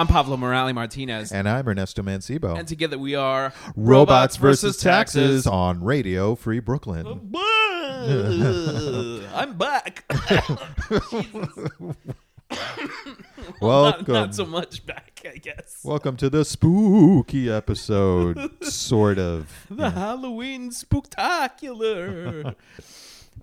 [0.00, 1.30] I'm Pablo Morales Martinez.
[1.30, 2.58] And I'm Ernesto Mancibo.
[2.58, 7.06] And together we are Robots, versus Taxes on Radio Free Brooklyn.
[9.34, 10.10] I'm back.
[13.60, 14.04] Welcome.
[14.06, 15.82] Not, not so much back, I guess.
[15.84, 19.66] Welcome to the spooky episode, sort of.
[19.68, 22.54] The Halloween spooktacular.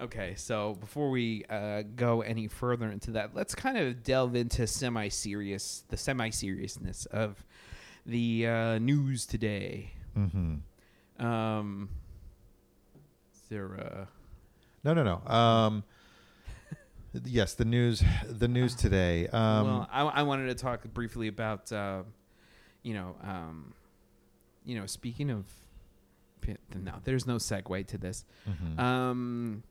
[0.02, 4.68] okay, so before we uh, go any further into that, let's kind of delve into
[4.68, 7.44] semi-serious, the semi-seriousness of
[8.06, 9.92] the uh, news today.
[10.18, 11.26] Mm-hmm.
[11.26, 11.90] Um,
[13.34, 14.08] is there a
[14.84, 15.32] No, no, no.
[15.32, 15.84] Um,
[17.26, 18.04] yes, the news.
[18.28, 19.28] The news today.
[19.28, 22.04] Um, well, I, I wanted to talk briefly about, uh,
[22.84, 23.74] you know, um,
[24.64, 25.46] you know, speaking of,
[26.74, 28.24] no, there's no segue to this.
[28.48, 28.80] mhm.
[28.80, 29.64] Um,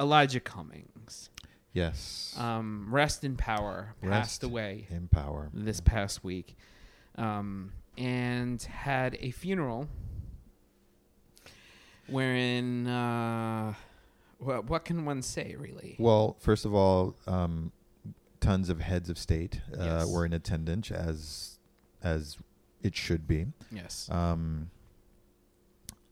[0.00, 1.30] Elijah Cummings,
[1.72, 2.34] yes.
[2.38, 5.50] um, rest in power, passed away in power.
[5.52, 6.56] this past week,
[7.16, 9.86] um, and had a funeral
[12.06, 13.74] wherein, uh,
[14.38, 15.96] what, what can one say, really?
[15.98, 17.72] Well, first of all, um,
[18.40, 20.08] tons of heads of state uh, Yes.
[20.12, 21.58] were in attendance, as
[22.02, 22.38] as
[22.82, 23.46] it should be.
[23.70, 24.08] Yes.
[24.10, 24.70] Um,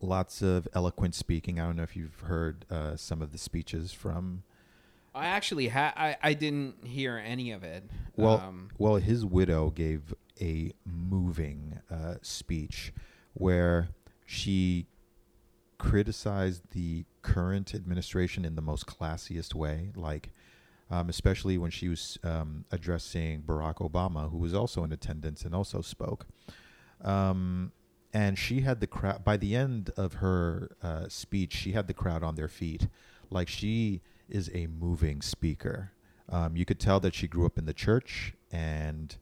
[0.00, 1.60] lots of eloquent speaking.
[1.60, 4.42] I don't know if you've heard uh, some of the speeches from.
[5.14, 7.84] I actually ha- I, I didn't hear any of it.
[8.16, 12.92] Well, um, well, his widow gave a moving uh, speech
[13.34, 13.88] where
[14.26, 14.86] she
[15.78, 20.30] criticized the current administration in the most classiest way, like
[20.90, 25.54] um, especially when she was um, addressing Barack Obama, who was also in attendance and
[25.54, 26.26] also spoke.
[27.04, 27.72] Um,
[28.12, 31.54] and she had the crowd by the end of her uh, speech.
[31.54, 32.88] She had the crowd on their feet,
[33.30, 35.92] like she is a moving speaker.
[36.30, 39.16] Um, you could tell that she grew up in the church, and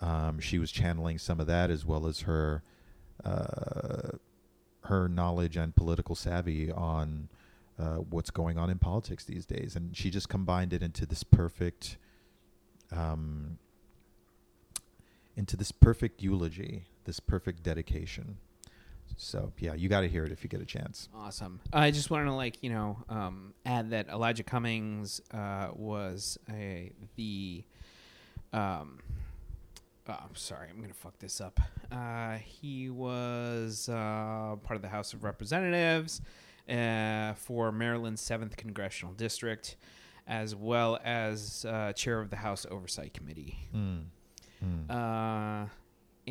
[0.00, 2.62] um, she was channeling some of that as well as her
[3.24, 4.16] uh,
[4.84, 7.28] her knowledge and political savvy on
[7.78, 9.76] uh, what's going on in politics these days.
[9.76, 11.98] And she just combined it into this perfect
[12.90, 13.58] um,
[15.36, 18.36] into this perfect eulogy, this perfect dedication.
[19.16, 21.08] So yeah, you got to hear it if you get a chance.
[21.16, 21.58] Awesome.
[21.72, 26.92] I just wanted to like you know um, add that Elijah Cummings uh, was a
[27.16, 27.64] the.
[28.52, 28.98] Um,
[30.06, 31.58] oh, I'm sorry, I'm gonna fuck this up.
[31.90, 36.20] Uh, he was uh, part of the House of Representatives
[36.68, 39.76] uh, for Maryland's seventh congressional district,
[40.26, 43.56] as well as uh, chair of the House Oversight Committee.
[43.74, 44.04] Mm.
[44.62, 45.68] Mm.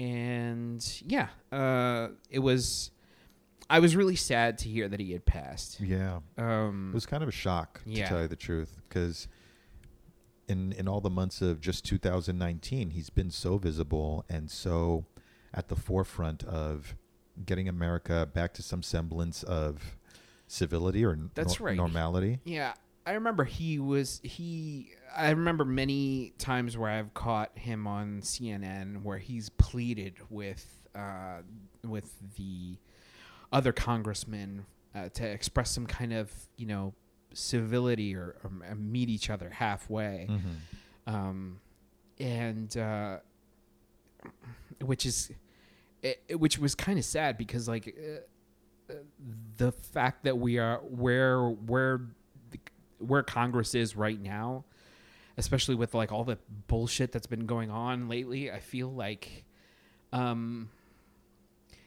[0.02, 2.92] And yeah, uh, it was.
[3.70, 5.82] I was really sad to hear that he had passed.
[5.82, 8.04] yeah, Um, it was kind of a shock Yeah.
[8.06, 9.28] to tell you the truth, because
[10.48, 15.06] in in all the months of just 2019, he's been so visible and so
[15.54, 16.96] at the forefront of
[17.46, 19.98] getting America back to some semblance of
[20.48, 21.76] civility or That's right.
[21.76, 22.40] normality.
[22.46, 22.74] yeah,
[23.08, 24.92] I remember he was he.
[25.16, 31.38] I remember many times where I've caught him on CNN where he's pleaded with uh,
[31.86, 32.76] with the
[33.54, 36.94] other congressmen uh, to express some kind of you know
[37.34, 40.28] civility or, or meet each other halfway.
[40.30, 41.16] Mm-hmm.
[41.16, 41.62] um,
[42.20, 43.20] and uh,
[44.84, 45.32] which is
[46.02, 48.98] it, which was kind of sad because like uh, uh,
[49.56, 52.02] the fact that we are where where
[53.00, 54.66] where Congress is right now,
[55.38, 59.46] especially with like all the bullshit that's been going on lately, I feel like
[60.12, 60.70] um,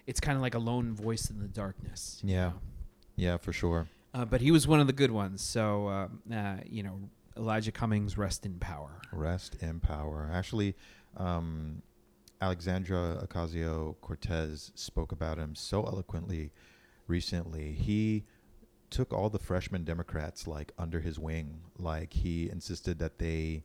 [0.06, 2.20] it's kind of like a lone voice in the darkness.
[2.24, 2.48] Yeah.
[2.48, 2.54] know?
[3.16, 3.88] Yeah, for sure.
[4.12, 6.98] Uh, but he was one of the good ones, so uh, uh, you know
[7.36, 9.00] Elijah Cummings, rest in power.
[9.12, 10.28] Rest in power.
[10.32, 10.74] Actually,
[11.16, 11.82] um,
[12.40, 16.50] Alexandria Ocasio Cortez spoke about him so eloquently
[17.06, 17.72] recently.
[17.72, 18.24] He
[18.90, 21.60] took all the freshman Democrats like under his wing.
[21.78, 23.64] Like he insisted that they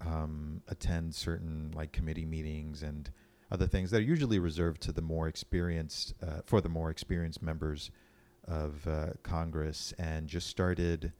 [0.00, 3.10] um, attend certain like committee meetings and
[3.50, 7.42] other things that are usually reserved to the more experienced uh, for the more experienced
[7.42, 7.90] members
[8.48, 11.12] of uh, Congress, and just started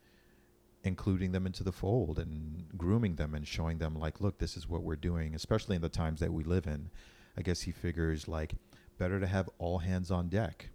[0.83, 4.67] including them into the fold and grooming them and showing them like look this is
[4.67, 6.89] what we're doing especially in the times that we live in
[7.37, 8.55] i guess he figures like
[8.97, 10.69] better to have all hands on deck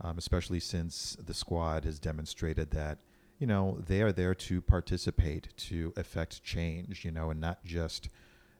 [0.00, 2.98] um, especially since the squad has demonstrated that
[3.38, 8.08] you know they are there to participate to affect change you know and not just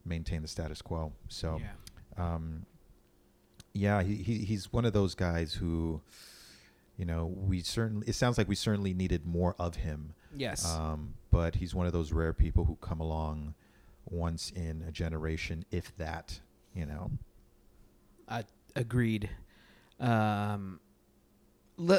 [0.04, 2.34] maintain the status quo so yeah.
[2.34, 2.66] um,
[3.78, 6.00] yeah, he, he he's one of those guys who,
[6.96, 10.14] you know, we certainly it sounds like we certainly needed more of him.
[10.36, 10.66] Yes.
[10.66, 13.54] Um, but he's one of those rare people who come along
[14.06, 16.40] once in a generation, if that.
[16.74, 17.10] You know.
[18.28, 18.42] Uh,
[18.76, 19.30] agreed.
[20.00, 20.80] Um,
[21.78, 21.96] le-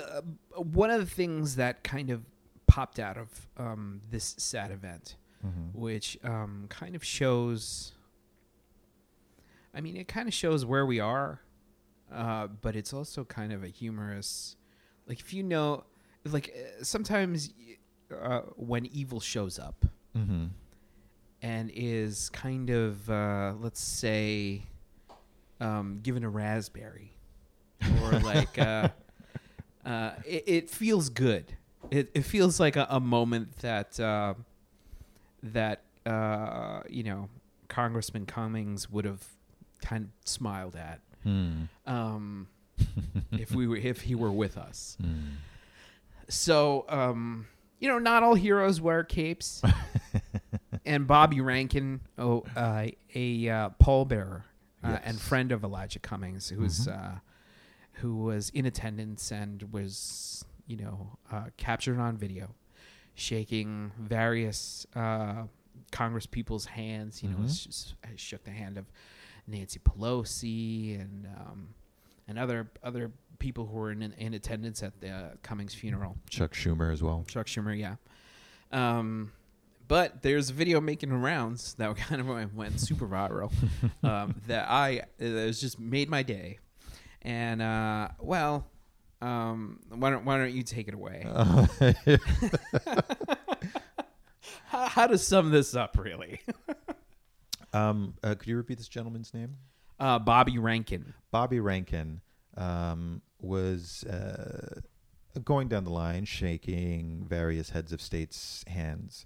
[0.58, 2.22] uh, one of the things that kind of
[2.68, 5.16] popped out of um, this sad event,
[5.46, 5.80] Mm-hmm.
[5.80, 7.94] which um, kind of shows.
[9.74, 11.42] I mean, it kind of shows where we are,
[12.12, 14.56] uh, but it's also kind of a humorous.
[15.08, 15.86] Like, if you know,
[16.26, 17.52] like uh, sometimes
[18.22, 19.86] uh, when evil shows up
[20.18, 20.48] Mm-hmm.
[21.42, 24.64] and is kind of, uh, let's say,
[25.62, 27.14] um, given a raspberry,
[28.04, 28.58] or like,
[29.86, 31.54] uh, it, it feels good.
[31.92, 34.34] It, it feels like a, a moment that uh,
[35.44, 37.30] that uh, you know
[37.68, 39.24] Congressman Cummings would have
[39.82, 41.64] kind of smiled at Hmm.
[41.86, 42.48] um,
[43.34, 44.98] if we were if he were with us.
[45.02, 45.36] Hmm.
[46.30, 47.48] So, um,
[47.80, 49.62] you know, not all heroes wear capes.
[50.86, 52.86] and Bobby Rankin, oh, uh,
[53.16, 54.44] a uh, pallbearer
[54.84, 57.20] uh, and friend of Elijah Cummings, who's Mhm.
[58.00, 62.54] Who was in attendance and was, you know, uh, captured on video,
[63.16, 65.44] shaking various uh,
[65.92, 67.22] Congress people's hands.
[67.24, 67.46] You know, Mhm.
[67.46, 67.68] s-
[68.04, 68.86] s- shook the hand of
[69.48, 71.70] Nancy Pelosi and um,
[72.28, 76.18] and other other people who were in in attendance at the uh, Cummings funeral.
[76.30, 77.26] Chuck Schumer as well.
[77.28, 77.96] Chuck Schumer, yeah.
[78.72, 79.32] Um,
[79.88, 83.52] but there's a video making rounds that kind of went, went super viral
[84.04, 86.60] um, that I it was just made my day.
[87.22, 88.66] And uh, well,
[89.22, 91.26] um, why don't why don't you take it away?
[94.66, 96.40] how, how to sum this up, really?
[97.74, 99.56] um, uh, could you repeat this gentleman's name?
[100.00, 101.14] Uh, Bobby Rankin.
[101.32, 102.22] Bobby Rankin
[102.56, 104.80] um, was uh,
[105.44, 109.26] going down the line, shaking various heads of states' hands,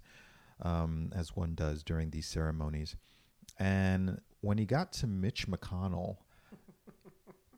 [0.62, 2.96] um, as one does during these ceremonies.
[3.58, 6.16] And when he got to Mitch McConnell,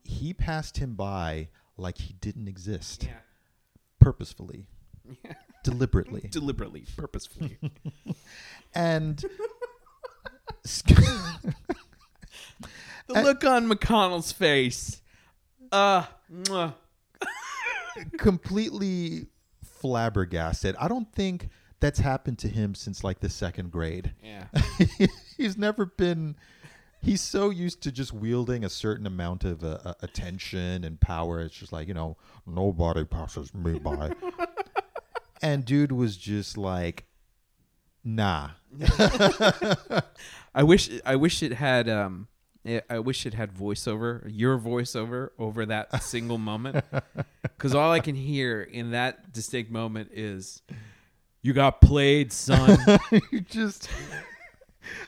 [0.06, 3.18] he passed him by like he didn't exist, Yeah.
[4.00, 4.68] purposefully,
[5.24, 5.34] Yeah.
[5.64, 6.28] deliberately.
[6.30, 7.58] Deliberately, purposefully.
[8.74, 9.18] and
[10.64, 11.54] the
[13.08, 15.00] look on McConnell's face.
[15.72, 16.04] Uh,
[18.18, 19.26] completely
[19.64, 20.76] flabbergasted.
[20.78, 21.48] I don't think
[21.80, 24.12] that's happened to him since like the second grade.
[24.22, 24.46] yeah.
[25.36, 26.36] he's never been.
[27.06, 31.40] He's so used to just wielding a certain amount of uh, uh, attention and power.
[31.40, 34.10] It's just like you know, nobody passes me by.
[35.40, 37.04] and dude was just like,
[38.02, 38.50] nah.
[40.52, 42.26] I wish I wish it had um
[42.66, 46.84] I- I wish it had voiceover, your voiceover over that single moment.
[47.58, 50.60] Cuz all I can hear in that distinct moment is
[51.40, 52.76] you got played, son.
[53.30, 53.88] you just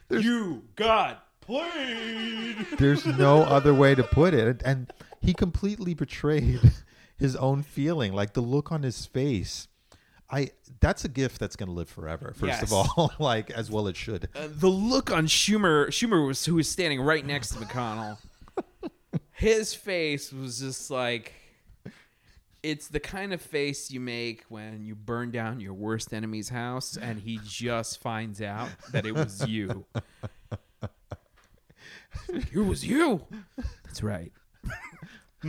[0.09, 2.57] you got played.
[2.79, 6.61] there's no other way to put it and he completely betrayed
[7.19, 9.67] his own feeling like the look on his face
[10.31, 10.51] i
[10.81, 13.97] that's a gift that's going to live forever first of all like as well it
[13.97, 18.19] should Uh, the look on Schumer Schumer was who was standing right next to McConnell.
[19.33, 21.33] His face was just like
[22.63, 26.97] it's the kind of face you make when you burn down your worst enemy's house
[27.01, 29.85] and he just finds out that it was you.
[32.53, 33.25] it was you.
[33.85, 34.33] That's right.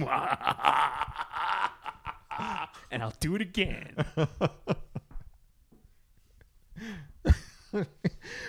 [2.92, 3.96] and I'll do it again.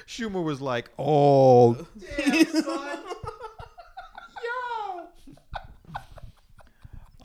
[0.07, 1.75] schumer was like oh
[2.17, 2.99] damn, son.
[4.45, 5.09] yo,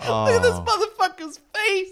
[0.02, 0.26] uh.
[0.26, 1.92] Look at this motherfucker's face.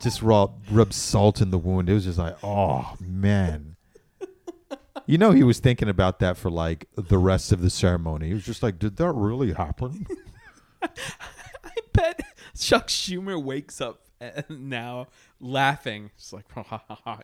[0.00, 3.73] just raw rub salt in the wound it was just like oh man
[5.06, 8.34] you know he was thinking about that for like the rest of the ceremony he
[8.34, 10.06] was just like did that really happen
[10.82, 10.88] I
[11.92, 12.20] bet
[12.58, 15.08] Chuck Schumer wakes up uh, now
[15.40, 16.10] laughing.
[16.16, 16.44] It's like,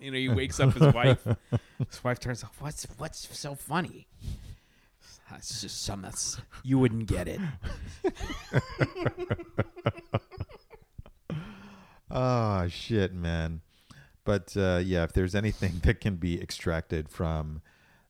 [0.01, 1.27] you know, he wakes up his wife.
[1.79, 2.57] His wife turns off.
[2.59, 4.07] What's what's so funny?
[5.37, 7.41] It's just some that's you wouldn't get it.
[12.11, 13.61] Oh shit, man.
[14.25, 17.63] But uh, yeah, if there's anything that can be extracted from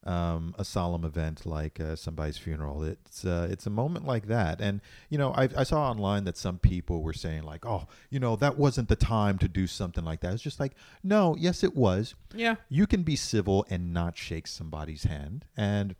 [0.04, 4.61] um, a solemn event like uh, somebody's funeral, it's uh, it's a moment like that.
[4.61, 8.19] And you know, I, I saw online that some people were saying like, "Oh, you
[8.19, 11.62] know, that wasn't the time to do something like that." It's just like, no, yes,
[11.62, 12.14] it was.
[12.35, 15.95] Yeah, You can be civil and not shake somebody's hand, and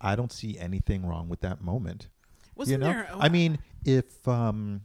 [0.00, 2.08] I don't see anything wrong with that moment
[2.54, 3.08] wasn't you know there?
[3.18, 4.82] i mean if um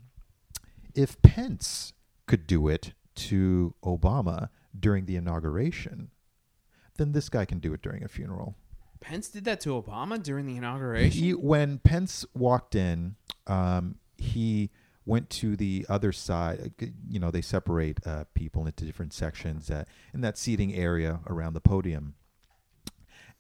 [0.96, 1.94] if pence
[2.26, 6.10] could do it to obama during the inauguration
[6.98, 8.56] then this guy can do it during a funeral.
[9.00, 11.24] Pence did that to Obama during the inauguration.
[11.24, 14.72] He, when Pence walked in, um, he
[15.06, 16.74] went to the other side.
[16.82, 21.20] uh, You know, they separate uh, people into different sections uh, in that seating area
[21.28, 22.16] around the podium.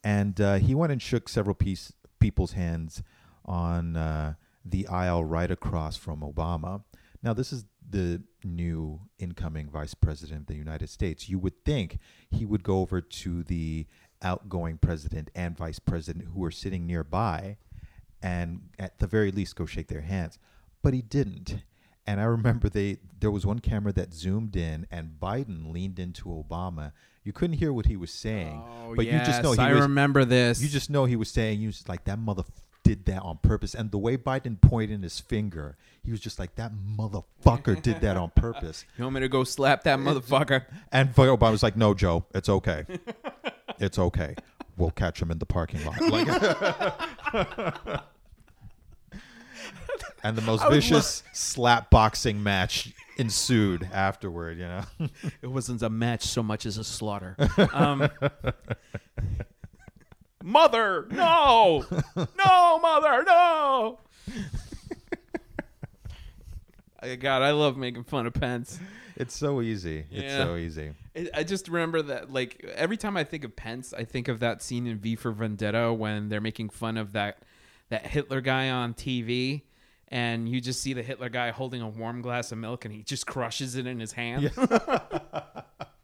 [0.04, 3.02] And uh, he went and shook several piece, people's hands
[3.44, 6.84] on uh, the aisle right across from Obama.
[7.24, 11.30] Now, this is the new incoming vice president of the United States.
[11.30, 13.86] You would think he would go over to the
[14.22, 17.58] outgoing president and vice president who were sitting nearby
[18.22, 20.38] and at the very least go shake their hands.
[20.82, 21.58] But he didn't.
[22.06, 26.26] And I remember they there was one camera that zoomed in and Biden leaned into
[26.30, 26.94] Obama.
[27.24, 29.82] You couldn't hear what he was saying, Oh, but you just know he I was
[29.82, 30.62] remember this.
[30.62, 32.44] you just know he was saying you was like that mother
[32.88, 33.76] did that on purpose.
[33.76, 35.76] And the way Biden pointed his finger,
[36.06, 38.86] he was just like that motherfucker did that on purpose.
[38.98, 40.64] you want me to go slap that motherfucker?
[40.90, 42.86] And Obama was like, "No, Joe, it's okay.
[43.78, 44.36] It's okay.
[44.78, 46.00] We'll catch him in the parking lot."
[47.34, 48.02] Like,
[50.24, 54.58] and the most vicious slap boxing match ensued afterward.
[54.58, 54.84] You know,
[55.42, 57.36] It wasn't a match so much as a slaughter.
[57.74, 58.10] Um,
[60.44, 64.00] mother, no, no, mother, no.
[67.20, 68.80] God, I love making fun of Pence.
[69.16, 70.06] it's so easy.
[70.12, 70.44] It's Yeah.
[70.46, 70.92] so easy.
[71.16, 74.40] I- I just remember that, like, every time I think of Pence, I think of
[74.42, 77.40] that scene in V for Vendetta when they're making fun of that
[77.90, 79.62] that Hitler guy on TV,
[80.10, 83.02] and you just see the Hitler guy holding a warm glass of milk, and he
[83.02, 84.52] just crushes it in his hand.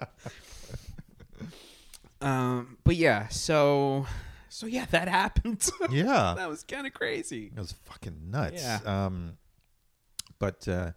[2.23, 4.05] um, but yeah, so
[4.49, 5.69] so yeah, that happened.
[5.89, 7.51] Yeah, that was kind of crazy.
[7.55, 8.63] It was fucking nuts.
[8.63, 8.79] Yeah.
[8.85, 9.37] Um,
[10.39, 10.91] but uh,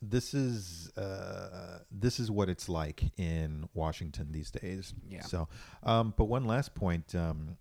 [0.00, 4.94] this is uh, this is what it's like in Washington these days.
[5.08, 5.22] Yeah.
[5.22, 5.48] So,
[5.82, 7.56] um, but one last point: um,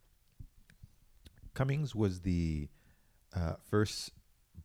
[1.54, 2.70] Cummings was the
[3.36, 4.12] uh, first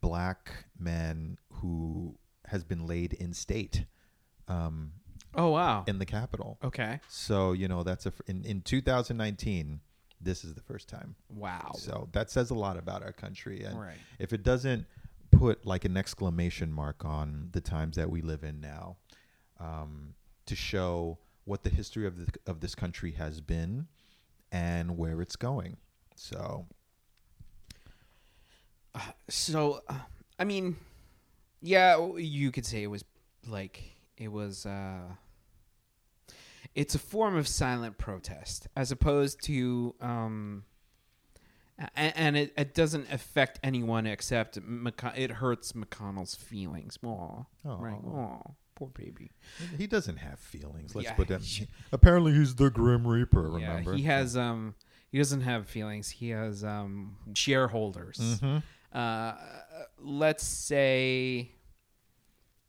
[0.01, 2.15] black man who
[2.45, 3.85] has been laid in state
[4.47, 4.93] um,
[5.35, 5.83] Oh wow.
[5.87, 6.57] in the Capitol.
[6.63, 6.99] Okay.
[7.07, 9.79] So you know that's a in in 2019.
[10.21, 11.15] This is the first time.
[11.33, 11.71] Wow.
[11.75, 13.63] So that says a lot about our country.
[13.63, 13.95] And Right.
[14.19, 14.85] if it doesn't
[15.31, 18.97] put like an exclamation mark on the times that we live in now,
[19.61, 23.87] um, to show what the history of the, of this country has been
[24.51, 25.77] and where it's going.
[26.15, 26.65] So
[29.29, 29.93] So, uh,
[30.37, 30.75] I mean,
[31.61, 33.05] yeah, you could say it was
[33.47, 33.81] like
[34.19, 34.65] it was.
[34.65, 35.15] uh
[36.75, 40.63] It's a form of silent protest, as opposed to, um
[41.95, 46.99] and, and it, it doesn't affect anyone except McC- it hurts McConnell's feelings.
[47.03, 48.01] Aw, right?
[48.05, 48.09] Aw.
[48.09, 49.31] Aw, poor baby.
[49.77, 50.93] he doesn't have feelings.
[50.93, 51.41] Let's Yeah, put that.
[51.41, 53.49] he- Apparently, he's the Grim Reaper.
[53.49, 53.91] Remember?
[53.91, 54.35] Yeah, he has.
[54.35, 54.75] Um,
[55.09, 56.09] he doesn't have feelings.
[56.09, 58.17] He has um shareholders.
[58.41, 58.61] Mhm.
[58.91, 59.35] uh,
[59.99, 61.51] let's say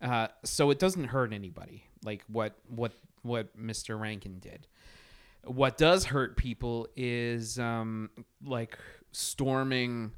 [0.02, 2.92] uh, so it doesn't hurt anybody like what what
[3.23, 3.99] what Mr.
[4.00, 4.66] Rankin did.
[5.45, 8.11] What does hurt people is um,
[8.45, 8.78] like
[9.12, 10.12] storming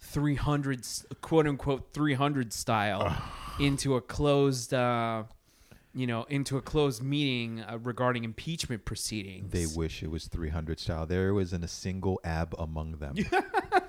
[0.00, 0.86] 300
[1.20, 3.16] quote unquote 300 style
[3.60, 5.24] into a closed uh,
[5.94, 9.52] you know into a closed meeting uh, regarding impeachment proceedings.
[9.52, 11.06] They wish it was 300 style.
[11.06, 13.14] There wasn't a single ab among them.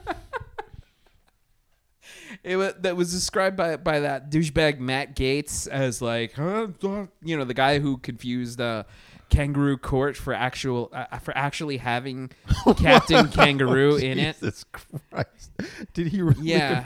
[2.44, 7.06] It was, that was described by by that douchebag Matt Gaetz as like, huh, uh,
[7.24, 8.84] you know, the guy who confused uh,
[9.30, 12.32] Kangaroo Court for actual uh, for actually having
[12.78, 14.36] Captain Kangaroo in it.
[14.40, 15.52] Jesus Christ!
[15.94, 16.42] Did he really?
[16.48, 16.86] Yeah.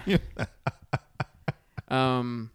[1.88, 2.52] Um,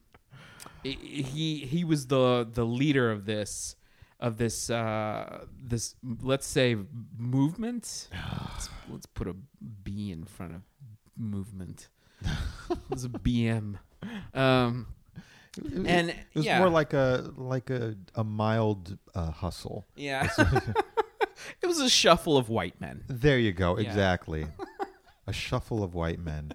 [0.83, 0.93] he-
[1.23, 3.77] he he was the the leader of this
[4.19, 6.77] of this uh this let's say
[7.19, 8.09] movement.
[8.53, 9.35] let's, let's put a
[9.83, 10.63] B in front of
[11.19, 11.89] movement.
[12.91, 13.79] It's a BM.
[14.35, 14.87] Um.
[15.57, 16.59] It- And it was yeah.
[16.59, 19.87] more like a like a a mild uh, hustle.
[19.97, 20.29] Yeah.
[21.63, 23.05] it was a shuffle of white men.
[23.09, 23.79] There you go.
[23.79, 23.89] Yeah.
[23.89, 24.47] Exactly.
[25.27, 26.53] a shuffle of white men.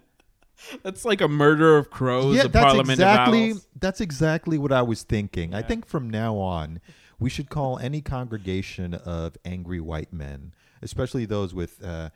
[0.84, 5.56] That's like a murder of crows, yeah, that's exactly that's exactly what I was thinking.
[5.56, 6.80] I think from now on,
[7.20, 11.84] we should call any congregation of angry white men, especially those with.
[11.84, 12.10] Uh,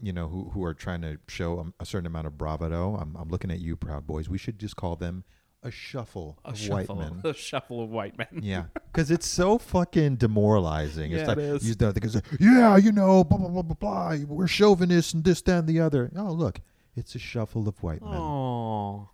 [0.00, 2.96] you know who who are trying to show a, a certain amount of bravado.
[2.96, 4.28] I'm, I'm looking at you, Proud Boys.
[4.28, 5.24] We should just call them
[5.62, 7.20] a shuffle A of shuffle, white men.
[7.30, 8.28] a shuffle of white men.
[8.42, 11.10] Yeah, because it's so fucking demoralizing.
[11.10, 11.68] Yeah, it's like it is.
[11.68, 14.16] you know, they say, "Yeah, you know, blah blah blah blah blah.
[14.26, 16.60] We're chauvinists and this, that, and the other." Oh, look,
[16.96, 18.14] it's a shuffle of white men.
[18.14, 19.10] Oh,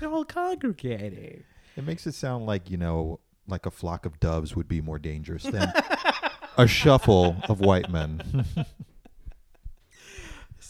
[0.00, 1.44] they're all congregating.
[1.76, 4.98] It makes it sound like you know, like a flock of doves would be more
[4.98, 5.72] dangerous than
[6.56, 8.44] a shuffle of white men.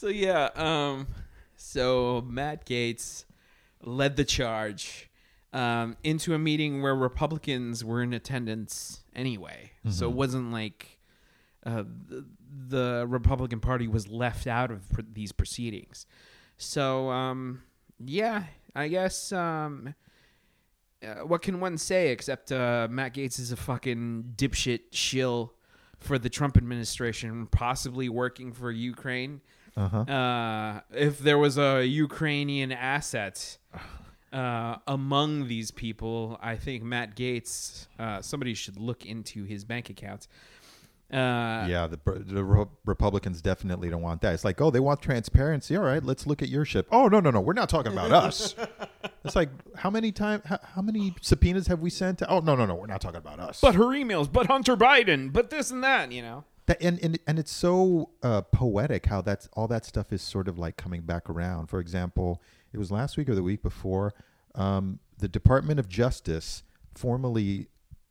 [0.02, 1.06] So yeah, um,
[1.54, 3.24] so Matt Gaetz
[3.84, 5.08] led the charge
[5.52, 9.70] um, into a meeting where Republicans were in attendance anyway.
[9.92, 10.98] So it wasn't like
[11.64, 12.26] uh, the,
[12.66, 16.06] the Republican Party was left out of pr- these proceedings.
[16.58, 17.62] So um,
[18.04, 19.94] yeah, I guess um,
[21.00, 25.54] uh, what can one say except uh, Matt Gaetz is a fucking dipshit shill
[26.00, 29.40] for the Trump administration, possibly working for Ukraine.
[29.76, 29.98] Uh-huh.
[29.98, 33.58] Uh, if there was a Ukrainian asset
[34.32, 39.90] uh, among these people, I think Matt Gaetz, uh, somebody should look into his bank
[39.90, 40.28] accounts.
[41.12, 44.32] Uh, yeah, the, the Re- Republicans definitely don't want that.
[44.32, 45.76] It's like, oh, they want transparency.
[45.76, 46.88] All right, let's look at your ship.
[46.90, 48.54] Oh, no, no, no, we're not talking about us.
[49.24, 52.18] It's like, how many time, how, how many subpoenas have we sent?
[52.18, 53.60] To, oh, no, no, no, we're not talking about us.
[53.60, 56.42] But her emails, but Hunter Biden, but this and that, you know.
[56.66, 60.46] That, and, and and it's so uh, poetic how that's all that stuff is sort
[60.46, 61.66] of like coming back around.
[61.66, 62.40] For example,
[62.72, 64.14] it was last week or the week before,
[64.54, 66.62] um, the Department of Justice
[66.94, 67.66] formally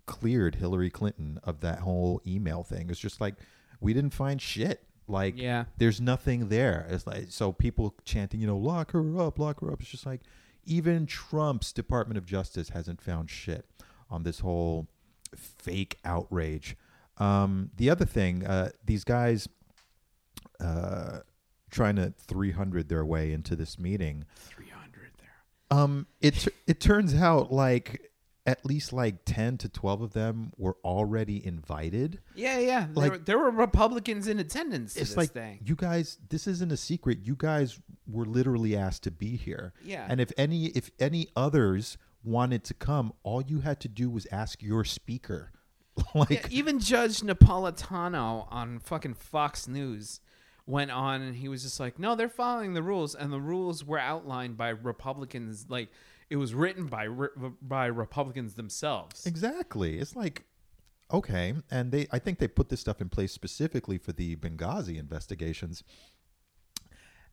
[0.05, 2.89] cleared Hillary Clinton of that whole email thing.
[2.89, 3.35] It's just like
[3.79, 4.83] we didn't find shit.
[5.07, 5.65] Like Yeah.
[5.77, 6.85] there's nothing there.
[6.89, 9.81] It's like so people chanting, you know, lock her up, lock her up.
[9.81, 10.21] It's just like
[10.65, 13.65] even Trump's Department of Justice hasn't found shit
[14.09, 14.87] on this whole
[15.35, 16.75] fake outrage.
[17.21, 19.47] Um, the other thing, uh, these guys
[20.59, 21.19] uh,
[21.69, 24.25] trying to 300 their way into this meeting.
[24.35, 25.77] 300 there.
[25.77, 28.11] Um, it it turns out like
[28.47, 32.19] at least like 10 to 12 of them were already invited.
[32.33, 32.79] Yeah, yeah.
[32.87, 35.59] There, Like- were, there were Republicans in attendance to it's this like thing.
[35.63, 40.07] you guys this isn't a secret you guys were literally asked to be here Yeah.
[40.09, 44.25] and if any if any others wanted to come all you had to do was
[44.31, 45.51] ask your speaker
[46.15, 50.19] like Yeah, even Judge Napolitano on fucking Fox News
[50.65, 53.83] went on and he was just like, "No, they're following the rules, and the rules
[53.83, 55.65] were outlined by Republicans.
[55.69, 55.89] Like
[56.29, 57.29] it was written by re-
[57.61, 60.45] by Republicans themselves." exactly it's like
[61.13, 64.97] okay and they i think they put this stuff in place specifically for the benghazi
[64.97, 65.83] investigations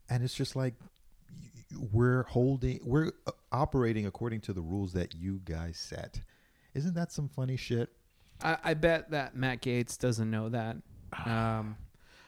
[0.08, 0.74] and it's just like
[1.92, 6.20] we're holding we're uh, operating according to the rules that you guys set
[6.74, 7.90] isn't that some funny shit
[8.42, 10.76] I, I bet that Matt Gaetz doesn't know that.
[11.24, 11.76] Um,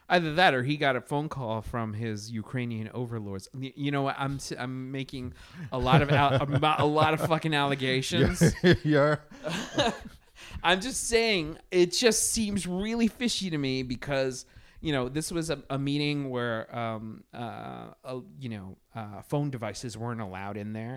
[0.08, 3.48] either that or he got a phone call from his Ukrainian overlords.
[3.54, 4.16] You know what?
[4.18, 5.34] I'm I'm making
[5.72, 6.42] a lot of al-
[6.78, 8.42] a lot of fucking allegations.
[8.84, 9.16] yeah
[10.62, 14.46] I'm just saying it just seems really fishy to me because
[14.80, 19.50] you know this was a, a meeting where um uh, uh you know uh, phone
[19.50, 20.96] devices weren't allowed in there,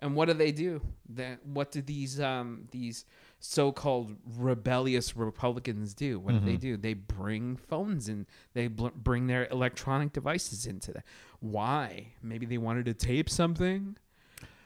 [0.00, 0.80] and what do they do?
[1.10, 3.04] That what do these um these
[3.40, 6.18] so-called rebellious Republicans do?
[6.18, 6.76] What do they do?
[6.76, 11.04] They bring phones and They bl- bring their electronic devices into that.
[11.38, 12.08] Why?
[12.20, 13.96] Maybe they wanted to tape something.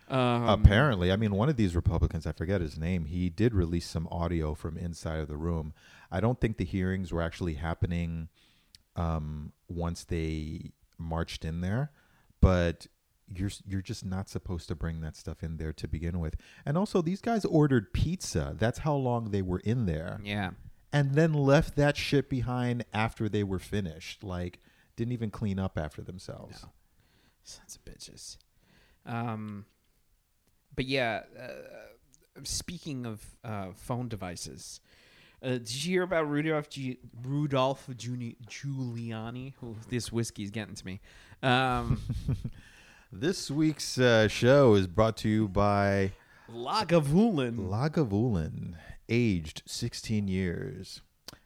[0.08, 3.86] Um, Apparently, I mean, one of these Republicans, I forget his name, he did release
[3.86, 5.74] some audio from inside of the room.
[6.10, 8.28] I don't think the hearings were actually happening
[8.96, 11.90] um, once they marched in there,
[12.40, 12.86] but
[13.34, 16.36] you're you're just not supposed to bring that stuff in there to begin with.
[16.66, 18.54] And also, these guys ordered pizza.
[18.58, 20.50] That's how long they were in there, Yeah.
[20.92, 24.22] and then left that shit behind after they were finished.
[24.22, 24.60] Like,
[24.96, 26.62] didn't even clean up after themselves.
[26.62, 26.68] No.
[27.44, 28.36] Sons of bitches.
[29.06, 29.64] Um,
[30.76, 31.48] but yeah, uh,
[32.44, 34.80] speaking of uh, phone devices,
[35.42, 39.52] uh, did you hear about Rudolph G- Rudolph Giuni- Giuliani?
[39.62, 41.00] Ooh, this whiskey's getting to me.
[41.42, 42.00] Um,
[43.14, 46.12] This week's uh, show is brought to you by.
[46.50, 47.56] Lagavulin.
[47.68, 48.76] Lagavulin,
[49.06, 51.02] aged 16 years.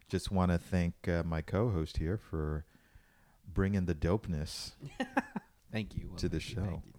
[0.09, 2.65] Just want to thank uh, my co-host here for
[3.53, 4.73] bringing the dopeness.
[5.73, 6.61] Thank you To the show.
[6.61, 6.96] Thank you.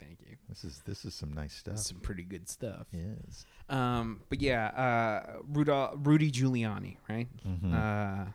[0.49, 1.77] This is this is some nice stuff.
[1.79, 2.87] Some pretty good stuff.
[2.91, 3.45] yes.
[3.69, 7.27] Um, but yeah, uh, Rudolph, Rudy Giuliani, right?
[7.45, 7.73] Mhm.
[7.73, 8.31] Uh,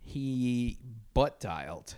[0.00, 0.78] he
[1.14, 1.94] butt dialed.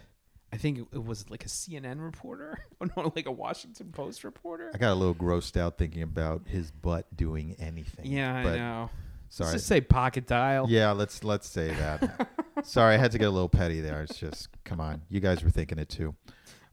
[0.52, 4.22] I think it, it was like a CNN reporter, or no, like a Washington Post
[4.22, 4.70] reporter.
[4.74, 8.06] I got a little grossed out thinking about his butt doing anything.
[8.06, 8.90] Yeah, I know.
[9.30, 9.48] Sorry.
[9.48, 10.66] Let's just say pocket dial.
[10.68, 12.28] yeah, let's let's say that.
[12.62, 14.02] sorry, I had to get a little petty there.
[14.02, 16.14] It's just come on, you guys were thinking it too.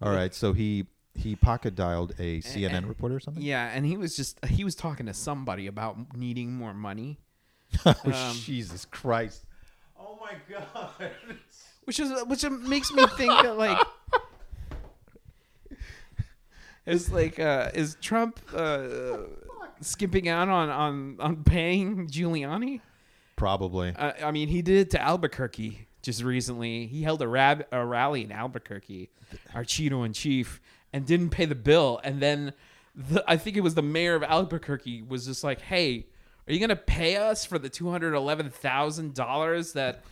[0.02, 3.44] All right, so he he pocket dialed a CNN reporter or something.
[3.44, 7.20] Yeah, and he was just he was talking to somebody about needing more money,
[7.86, 9.46] oh Um, Jesus Christ!
[10.00, 11.12] Oh my God!
[11.84, 13.78] which is which makes me think that like
[16.86, 19.18] is like uh is Trump uh
[19.82, 22.82] skipping out on on on paying Giuliani?
[23.36, 23.90] Probably.
[23.96, 26.86] Uh, I mean, he did it to Albuquerque just recently.
[26.86, 29.10] He held a, rab- a rally in Albuquerque,
[29.56, 30.61] our Cheeto in chief,
[30.94, 32.00] and didn't pay the bill.
[32.04, 32.54] And then
[32.96, 36.08] the, I think it was the mayor of Albuquerque was just like, "Hey,
[36.48, 40.04] are you gonna pay us for the two hundred eleven thousand dollars that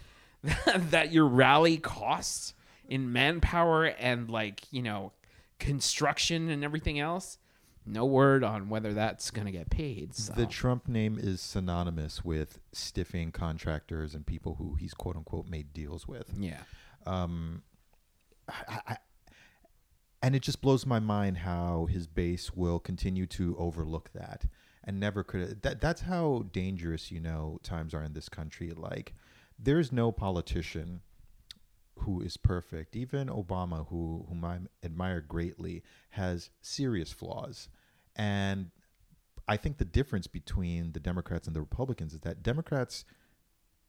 [0.76, 2.54] that your rally costs
[2.88, 5.12] in manpower and like you know
[5.60, 7.38] construction and everything else?"
[7.86, 10.14] No word on whether that's gonna get paid.
[10.14, 10.34] So.
[10.34, 15.74] The Trump name is synonymous with stiffing contractors and people who he's quote unquote made
[15.74, 16.32] deals with.
[16.38, 16.62] yeah.
[17.06, 17.64] Um,
[18.48, 18.98] I, I,
[20.22, 24.46] and it just blows my mind how his base will continue to overlook that
[24.84, 25.62] and never could.
[25.62, 28.72] That that's how dangerous you know times are in this country.
[28.72, 29.14] Like,
[29.58, 31.02] there's no politician
[32.00, 32.96] who is perfect.
[32.96, 37.70] Even Obama, who whom I admire greatly, has serious flaws,
[38.16, 38.72] and
[39.48, 43.06] I think the difference between the Democrats and the Republicans is that Democrats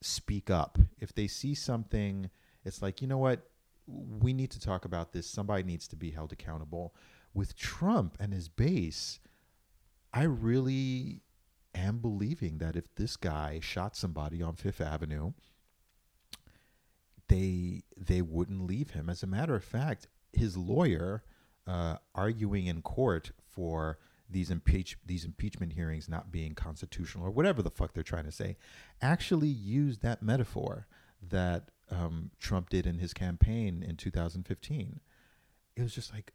[0.00, 2.30] speak up if they see something.
[2.64, 3.49] It's like you know what
[3.90, 5.26] we need to talk about this.
[5.26, 6.94] Somebody needs to be held accountable.
[7.34, 9.20] With Trump and his base,
[10.12, 11.22] I really
[11.74, 15.32] am believing that if this guy shot somebody on Fifth Avenue,
[17.28, 19.08] they they wouldn't leave him.
[19.08, 21.22] As a matter of fact, his lawyer
[21.66, 23.98] uh, arguing in court for
[24.28, 28.32] these impeach these impeachment hearings not being constitutional or whatever the fuck they're trying to
[28.32, 28.56] say,
[29.00, 30.86] actually used that metaphor
[31.28, 35.00] that um, Trump did in his campaign in 2015.
[35.76, 36.32] It was just like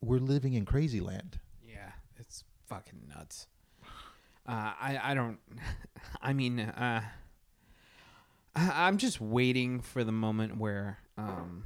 [0.00, 1.38] we're living in crazy land.
[1.62, 3.46] Yeah, it's fucking nuts.
[4.46, 5.38] Uh, I I don't.
[6.20, 7.02] I mean, uh,
[8.54, 11.64] I, I'm just waiting for the moment where um,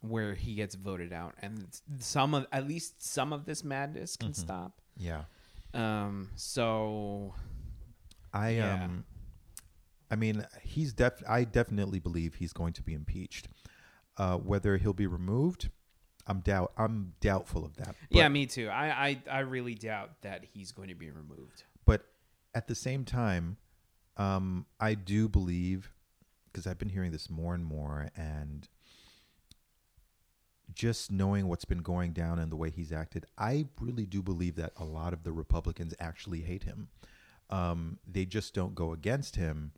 [0.00, 1.66] where he gets voted out, and
[1.98, 4.72] some of at least some of this madness can stop.
[4.96, 5.22] Yeah.
[5.74, 7.34] Um, so
[8.32, 8.84] I Yeah.
[8.84, 9.04] um
[10.10, 13.48] I mean, he's def I definitely believe he's going to be impeached.
[14.16, 15.70] Uh, whether he'll be removed,
[16.26, 17.94] I'm doubt I'm doubtful of that.
[18.10, 18.68] But, yeah, me too.
[18.68, 21.64] I, I I really doubt that he's going to be removed.
[21.84, 22.06] but
[22.54, 23.58] at the same time,
[24.16, 25.92] um, I do believe
[26.46, 28.68] because I've been hearing this more and more, and
[30.74, 34.56] just knowing what's been going down and the way he's acted, I really do believe
[34.56, 36.88] that a lot of the Republicans actually hate him.
[37.50, 39.72] Um, they just don't go against him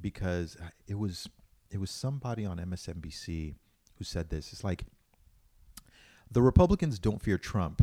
[0.00, 0.56] because
[0.86, 1.28] it was
[1.70, 3.54] it was somebody on MSNBC
[3.94, 4.52] who said this.
[4.52, 4.84] It's like
[6.30, 7.82] the Republicans don't fear Trump;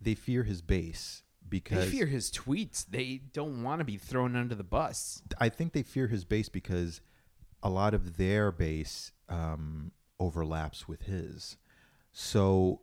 [0.00, 2.84] they fear his base because They fear his tweets.
[2.86, 5.22] They don't want to be thrown under the bus.
[5.38, 7.00] I think they fear his base because
[7.62, 11.56] a lot of their base um, overlaps with his.
[12.12, 12.82] So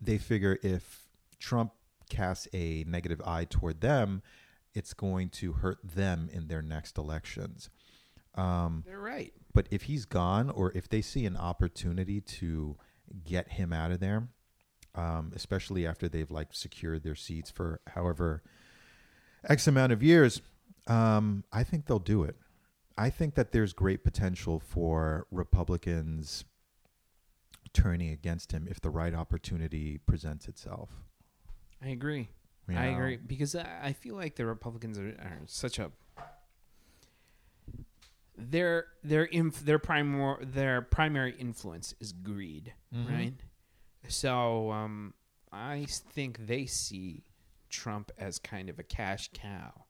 [0.00, 1.72] they figure if Trump
[2.08, 4.22] casts a negative eye toward them,
[4.74, 7.70] it's going to hurt them in their next elections.
[8.36, 9.32] Um, They're right.
[9.54, 12.76] but if he's gone, or if they see an opportunity to
[13.24, 14.28] get him out of there,
[14.94, 18.42] um, especially after they've like secured their seats for however
[19.48, 20.40] X amount of years,
[20.86, 22.36] um, I think they'll do it.
[22.98, 26.44] I think that there's great potential for Republicans
[27.72, 30.90] turning against him if the right opportunity presents itself.
[31.82, 32.30] I agree.
[32.68, 35.92] You I agree because I I feel like the Republicans are, are such a
[38.36, 43.08] their their inf- their primor- their primary influence is greed, Mhm.
[43.10, 43.34] right?
[44.08, 45.14] So um,
[45.52, 47.24] I think they see
[47.70, 49.84] Trump as kind of a cash cow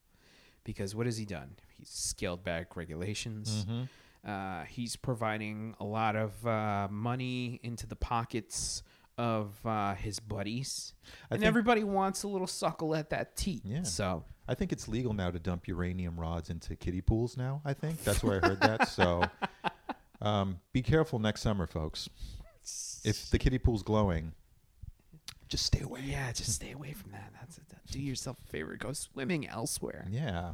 [0.65, 1.57] because what has he done?
[1.77, 3.65] He's scaled back regulations.
[3.67, 3.89] Mhm.
[4.25, 8.83] Uh, he's providing a lot of uh, money into the pockets
[9.19, 10.93] of uh, his buddies,
[11.31, 13.63] I and think- everybody wants a little suckle at that teat.
[13.65, 13.83] Yeah.
[13.83, 17.61] So I think it's legal now to dump uranium rods into kiddie pools now.
[17.65, 18.89] I think that's where I heard that.
[18.89, 19.25] So
[20.21, 22.09] um, be careful next summer, folks.
[23.05, 24.33] If the kiddie pool's glowing,
[25.49, 26.01] just stay away.
[26.05, 27.33] yeah, just stay away from that.
[27.41, 27.65] That's it.
[27.91, 28.77] Do yourself a favor.
[28.77, 30.07] Go swimming elsewhere.
[30.11, 30.53] Yeah.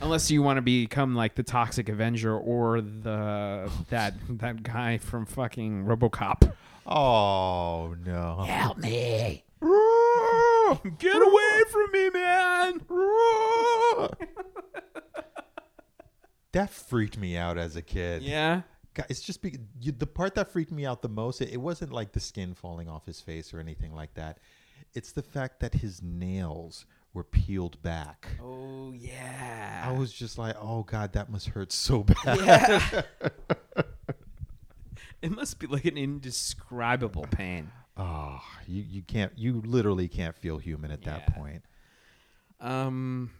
[0.00, 5.24] Unless you want to become like the Toxic Avenger or the that that guy from
[5.26, 6.52] fucking RoboCop.
[6.86, 8.44] Oh no.
[8.46, 9.44] Help me!
[10.98, 12.80] Get away from me, man!
[16.52, 18.22] that freaked me out as a kid.
[18.22, 18.62] Yeah.
[18.94, 21.40] God, It's just be, you, the part that freaked me out the most.
[21.40, 24.38] It, it wasn't like the skin falling off his face or anything like that.
[24.92, 28.26] It's the fact that his nails were peeled back.
[28.42, 29.84] Oh yeah.
[29.86, 32.38] I was just like, oh god, that must hurt so bad.
[32.40, 33.02] Yeah.
[35.22, 37.70] it must be like an indescribable pain.
[37.96, 41.62] Oh, you, you can't, you literally can't feel human at that point.
[42.60, 43.30] Um,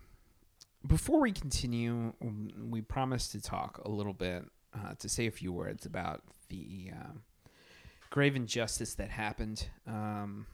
[0.87, 5.32] before we continue, um, we promised to talk a little bit, uh, to say a
[5.32, 7.22] few words about the um,
[8.10, 10.46] grave injustice that happened um,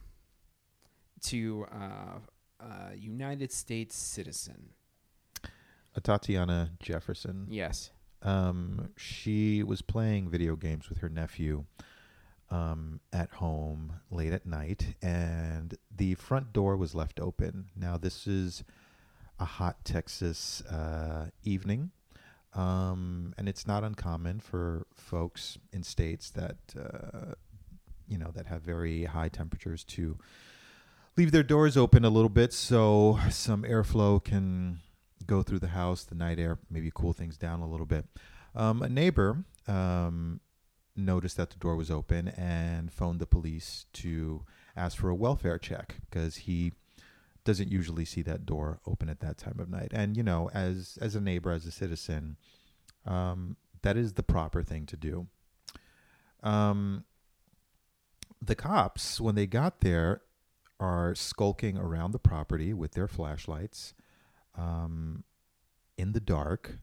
[1.21, 2.17] to uh,
[2.61, 4.69] a United States citizen.
[5.43, 7.47] Uh, Tatiana Jefferson.
[7.49, 7.91] Yes.
[8.21, 11.65] Um, she was playing video games with her nephew
[12.49, 17.69] um, at home late at night, and the front door was left open.
[17.75, 18.63] Now, this is
[19.39, 21.91] a hot Texas uh, evening,
[22.53, 27.33] um, and it's not uncommon for folks in states that uh,
[28.07, 30.17] you know that have very high temperatures to
[31.17, 34.79] leave their doors open a little bit so some airflow can
[35.25, 38.05] go through the house, the night air, maybe cool things down a little bit.
[38.55, 40.41] Um, a neighbor um,
[40.95, 44.43] noticed that the door was open and phoned the police to
[44.75, 46.73] ask for a welfare check because he
[47.43, 49.91] doesn't usually see that door open at that time of night.
[49.93, 52.37] And you know, as as a neighbor, as a citizen,
[53.05, 55.27] um, that is the proper thing to do.
[56.43, 57.05] Um,
[58.41, 60.21] the cops, when they got there,
[60.81, 63.93] are skulking around the property with their flashlights
[64.57, 65.23] um,
[65.95, 66.79] in the dark.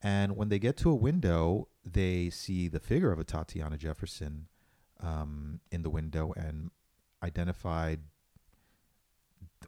[0.00, 4.46] And when they get to a window, they see the figure of a Tatiana Jefferson
[5.00, 6.70] um, in the window and
[7.22, 8.00] identified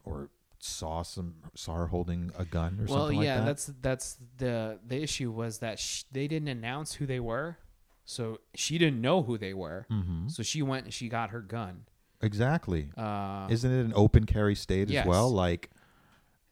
[0.05, 3.35] or saw some saw her holding a gun or well, something yeah, like that.
[3.35, 7.21] Well yeah that's that's the the issue was that sh- they didn't announce who they
[7.21, 7.59] were,
[8.05, 9.87] so she didn't know who they were.
[9.91, 10.29] mm-hmm.
[10.29, 11.83] So she went and she got her gun.
[12.27, 12.91] Exactly.
[12.97, 15.03] Uh, Isn't it an open carry state yes.
[15.05, 15.31] as well?
[15.31, 15.71] Like,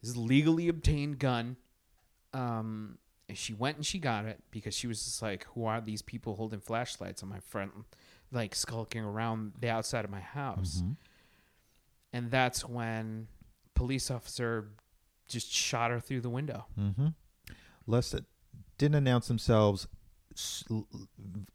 [0.00, 1.56] his legally obtained gun.
[2.32, 5.80] Um, and she went and she got it because she was just like, "Who are
[5.80, 7.72] these people holding flashlights on my front,
[8.32, 10.96] like skulking around the outside of my house?" Mhm.
[12.12, 13.28] And that's when
[13.74, 14.70] police officer
[15.28, 16.66] just shot her through the window.
[16.78, 17.08] Mm-hmm.
[17.86, 18.14] Less
[18.78, 19.86] didn't announce themselves.
[20.36, 20.64] s-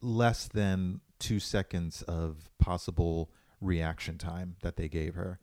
[0.02, 3.30] Less than two seconds of possible
[3.62, 5.40] reaction time that they gave her,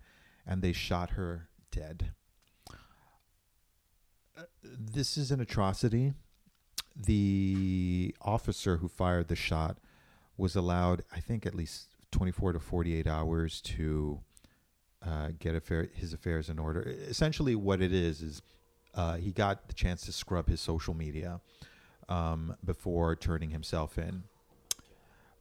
[0.46, 2.12] and they shot her dead.
[4.36, 6.14] Uh, This is an atrocity.
[6.94, 9.78] The officer who fired the shot
[10.36, 14.20] was allowed, I think, at least 24 to 48 hours to
[15.04, 16.82] uh, get affair, his affairs in order.
[17.08, 18.42] Essentially, what it is is
[18.94, 21.40] uh, he got the chance to scrub his social media
[22.08, 24.22] um, before turning himself in.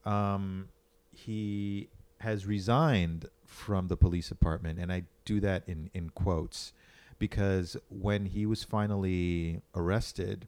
[0.06, 0.68] Um,
[1.12, 6.74] he has resigned from the police department, and I do that in, in quotes
[7.20, 10.48] because when he was finally arrested,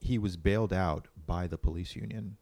[0.00, 2.36] he was bailed out by the police union.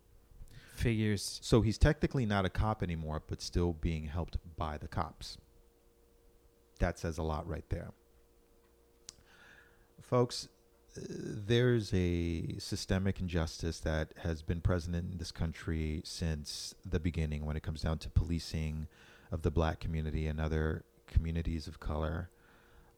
[0.74, 1.40] Figures.
[1.42, 5.38] So he's technically not a cop anymore, but still being helped by the cops.
[6.80, 7.92] That says a lot right there.
[10.02, 10.48] Folks,
[10.96, 17.56] there's a systemic injustice that has been present in this country since the beginning when
[17.56, 18.88] it comes down to policing
[19.30, 22.30] of the black community and other communities of color.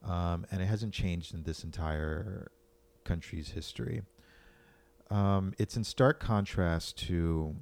[0.03, 2.51] Um, and it hasn't changed in this entire
[3.03, 4.01] country's history.
[5.09, 7.55] Um, it's in stark contrast to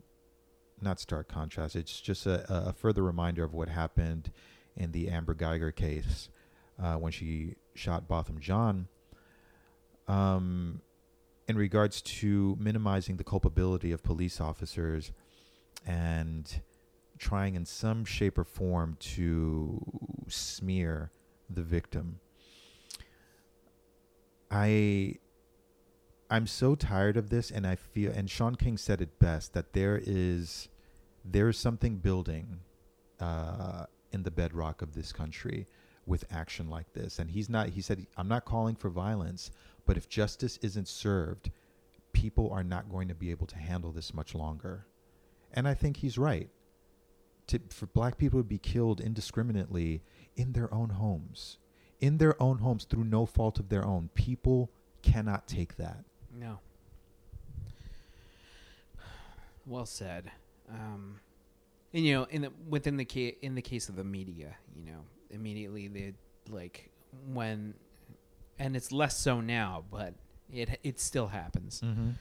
[0.82, 1.76] not stark contrast.
[1.76, 4.32] It's just a, a further reminder of what happened
[4.76, 6.30] in the Amber Guyger case
[6.82, 8.88] uh, when she shot Botham Jean.
[10.08, 10.82] Um,
[11.48, 15.12] in regards to minimizing the culpability of police officers
[15.86, 16.62] and
[17.17, 19.82] trying in some shape or form to
[20.28, 21.12] smear
[21.50, 22.20] the victim.
[24.52, 25.15] I
[26.30, 29.74] I'm so tired of this, and I feel, and Shaun King said it best that
[29.74, 30.67] there is
[31.24, 32.60] there is something building
[33.20, 35.67] uh, in the bedrock of this country
[36.06, 37.20] with action like this.
[37.20, 37.70] And he's not.
[37.70, 39.52] He said, "I'm not calling for violence,
[39.88, 41.50] but if justice isn't served,
[42.13, 44.86] people are not going to be able to handle this much longer."
[45.52, 46.50] And I think he's right.
[47.47, 50.04] To, for black people to be killed indiscriminately
[50.36, 51.58] in their own homes,
[52.00, 54.69] in their own homes through no fault of their own, people
[55.02, 56.04] cannot take that.
[56.32, 56.60] No.
[59.65, 60.32] Well said.
[60.69, 61.19] Um,
[61.93, 64.86] and you know, in the within the ca- in the case of the media, you
[64.86, 66.13] know, immediately they
[66.50, 66.91] like
[67.34, 67.73] when,
[68.60, 70.13] and it's less so now, but
[70.52, 71.82] it it still happens.
[71.82, 72.12] Mm-hmm.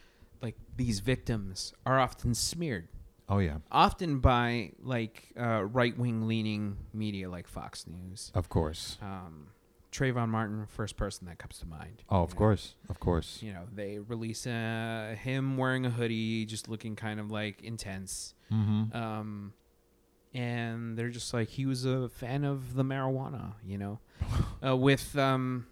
[0.42, 2.88] Like these victims are often smeared,
[3.29, 8.31] Oh yeah, often by like uh, right wing leaning media like Fox News.
[8.35, 8.99] of course.
[9.03, 9.49] Um,
[9.92, 12.03] Trayvon Martin, first person that comes to mind.
[12.11, 12.37] Oh, of know.
[12.38, 13.38] course, of course.
[13.42, 18.35] you know they release uh, him wearing a hoodie just looking kind of like intense
[18.53, 18.96] Mm-hmm.
[18.96, 19.53] um
[20.35, 23.99] and they're just like he was a fan of the marijuana you know
[24.66, 25.66] uh, with um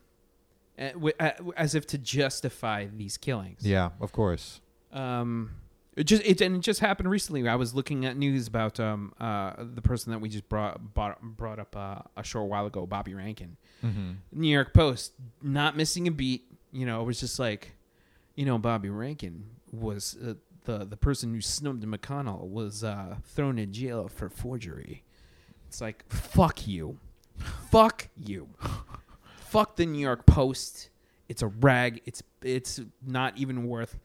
[0.78, 3.66] as if to justify these killings.
[3.66, 4.60] Yeah, of course.
[4.92, 5.50] Um,
[5.96, 7.46] it just it and it just happened recently.
[7.48, 11.22] I was looking at news about um uh the person that we just brought brought,
[11.22, 13.56] brought up uh, a short while ago, Bobby Rankin.
[13.84, 14.12] Mm-hmm.
[14.32, 16.46] New York Post, not missing a beat.
[16.72, 17.76] You know, it was just like,
[18.34, 20.34] you know, Bobby Rankin was uh,
[20.64, 25.04] the the person who snubbed McConnell was uh, thrown in jail for forgery.
[25.68, 26.98] It's like fuck you,
[27.70, 28.48] fuck you,
[29.54, 30.90] fuck the New York Post.
[31.28, 32.02] It's a rag.
[32.04, 33.98] It's it's not even worth,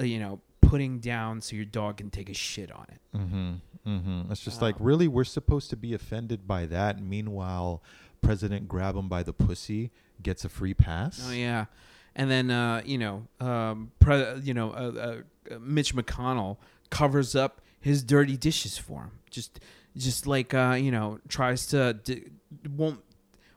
[0.00, 3.00] uh, you know, putting down so your dog can take a shit on it.
[3.18, 3.52] Mm-hmm.
[3.86, 4.32] Mm-hmm.
[4.32, 7.02] It's just Um, like really, we're supposed to be offended by that.
[7.02, 7.82] Meanwhile,
[8.22, 9.90] President grab him by the pussy
[10.22, 11.20] gets a free pass.
[11.28, 11.66] Oh yeah,
[12.16, 15.20] and then uh, you know, um, pre- you know, uh,
[15.52, 16.56] uh, Mitch McConnell
[16.90, 19.10] covers up his dirty dishes for him.
[19.30, 19.60] Just,
[19.96, 22.24] just like uh, you know, tries to d-
[22.74, 23.00] won't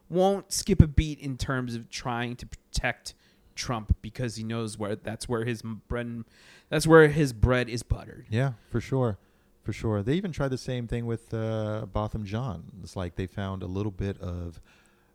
[0.10, 3.14] won't skip a beat in terms of trying to protect
[3.56, 6.24] Trump because he knows where that's where his bread
[6.70, 8.26] that's where his bread is buttered.
[8.30, 9.18] Yeah, for sure.
[9.64, 10.02] For sure.
[10.04, 12.64] They even tried the same thing with uh, Botham John.
[12.84, 14.62] It's like they found a little bit of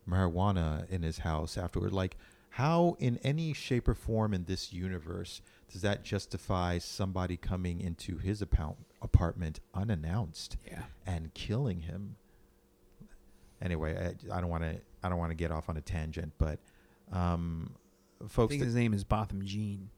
[0.09, 1.93] marijuana in his house afterward.
[1.93, 2.17] Like,
[2.51, 5.41] how, in any shape or form in this universe,
[5.73, 10.83] does that justify somebody coming into his apou- apartment unannounced Yeah.
[11.07, 12.17] and killing him?
[13.63, 14.81] Anyway, I, I don't want to.
[15.03, 16.59] I don't want to get off on a tangent, but
[17.13, 17.75] um,
[18.25, 19.89] I folks, think that- his name is Botham Jean.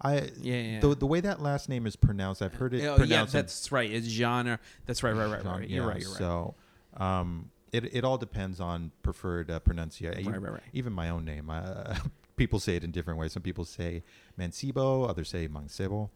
[0.00, 0.80] I Yeah, yeah.
[0.80, 3.90] the the way that last name is pronounced, I've heard it Oh, yeah, that's right.
[3.90, 4.20] It's.
[4.20, 5.68] Or, that's right, right, right, right.
[5.68, 6.00] You're right.
[6.00, 6.18] You're right.
[6.18, 6.54] So,
[6.96, 10.30] um, it it all depends on preferred uh, pronunciation.
[10.30, 10.62] Right, right, right.
[10.72, 11.96] Even my own name, uh,
[12.36, 13.32] people say it in different ways.
[13.32, 14.02] Some people say
[14.38, 16.10] Mancebo, others say Mancebo.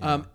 [0.00, 0.26] Um, i-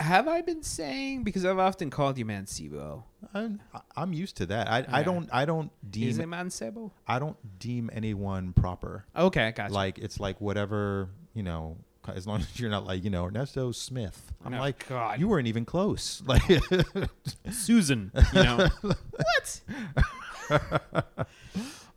[0.00, 3.02] have I been saying because I've often called you Mancebo?
[3.34, 3.60] I'm,
[3.96, 4.68] I'm used to that.
[4.68, 6.90] I, I don't I don't deem Is it Mancebo?
[7.06, 9.04] I don't deem anyone proper.
[9.16, 9.72] Okay, gotcha.
[9.74, 11.76] Like it's like whatever you know.
[12.14, 14.32] As long as you're not like you know Ernesto Smith.
[14.44, 15.20] I'm No, like God.
[15.20, 16.22] you weren't even close.
[16.26, 16.42] Like
[17.50, 18.10] Susan.
[18.32, 18.68] You know
[19.10, 19.60] what?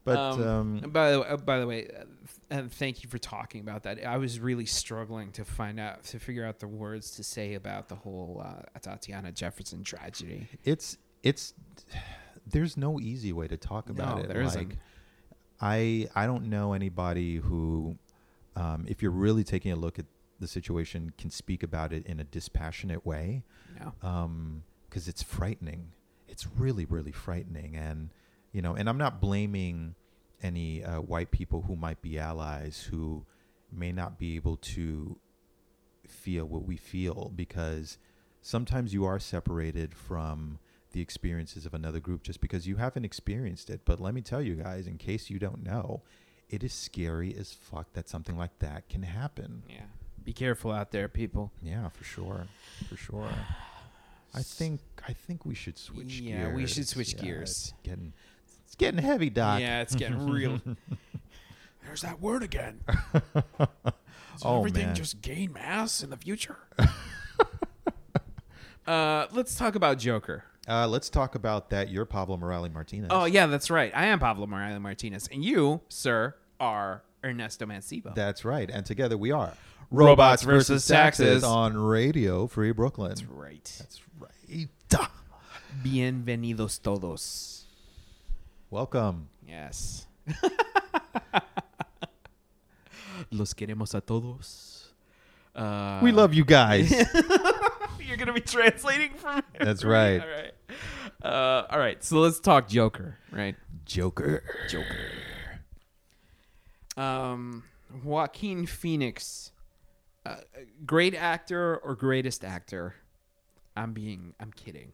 [0.03, 0.41] but Um,
[0.83, 2.03] um, by the way, by the way, uh,
[2.51, 4.05] and thank you for talking about that.
[4.05, 7.87] I was really struggling to find out to figure out the words to say about
[7.87, 10.47] the whole uh, Tatiana Jefferson tragedy.
[10.63, 11.53] it's it's
[12.45, 14.27] there's no easy way to talk about No, it.
[14.27, 14.77] there like.
[15.59, 17.97] I I don't know anybody who,
[18.55, 20.05] um, if you're really taking a look at
[20.39, 23.43] the situation, can speak about it in a dispassionate way.
[23.79, 23.93] No.
[24.01, 25.91] Um, because it's frightening.
[26.27, 28.09] It's really really frightening, and
[28.51, 29.95] you know, and I'm not blaming
[30.43, 33.25] any uh, white people who might be allies who
[33.71, 35.17] may not be able to
[36.07, 37.97] feel what we feel because
[38.41, 40.59] sometimes you are separated from
[40.91, 43.81] the experiences of another group just because you haven't experienced it.
[43.85, 46.01] But let me tell you guys, in case you don't know,
[46.49, 49.63] it is scary as fuck that something like that can happen.
[49.69, 49.83] Yeah.
[50.23, 51.51] Be careful out there, people.
[51.61, 52.47] Yeah, for sure.
[52.89, 53.29] For sure.
[54.33, 56.55] I think I think we should switch Yeah, gears.
[56.55, 57.73] we should switch Yeah, gears.
[57.83, 58.13] Getting
[58.71, 59.59] it's getting heavy, Doc.
[59.59, 60.61] Yeah, it's getting real.
[61.85, 62.79] There's that word again.
[63.33, 63.43] Does
[64.45, 64.95] Oh, everything man.
[64.95, 66.55] just gain mass in the future?
[68.87, 70.45] uh, let's talk about Joker.
[70.69, 71.89] Uh, let's talk about that.
[71.89, 73.09] You're Pablo Morales Martinez.
[73.11, 73.91] Oh yeah, that's right.
[73.93, 78.15] I am Pablo Morales Martinez, and you, sir, are Ernesto Mancebo.
[78.15, 78.69] That's right.
[78.71, 79.51] And together we are
[79.89, 81.43] Robots versus Taxes.
[81.43, 83.09] on Radio Free Brooklyn.
[83.09, 83.75] that's right.
[83.79, 85.07] That's right.
[85.83, 87.60] Bienvenidos todos.
[88.71, 89.27] Welcome.
[89.45, 90.07] Yes.
[93.29, 94.93] Los queremos a todos.
[95.53, 96.89] Uh, we love you guys.
[97.99, 99.41] You're gonna be translating for me.
[99.59, 100.21] That's right.
[100.21, 100.53] All right.
[101.21, 102.01] Uh, all right.
[102.01, 103.17] So let's talk Joker.
[103.29, 103.57] Right.
[103.83, 104.41] Joker.
[104.69, 105.09] Joker.
[106.95, 107.63] Um,
[108.05, 109.51] Joaquin Phoenix,
[110.25, 110.37] uh,
[110.85, 112.95] great actor or greatest actor?
[113.75, 114.33] I'm being.
[114.39, 114.93] I'm kidding.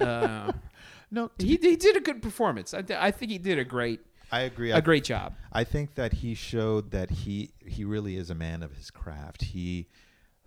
[0.00, 0.50] Uh,
[1.10, 2.74] No, he, he did a good performance.
[2.74, 4.00] I, I think he did a great
[4.32, 4.70] I agree.
[4.72, 5.34] a I, great job.
[5.52, 9.42] I think that he showed that he he really is a man of his craft.
[9.42, 9.88] He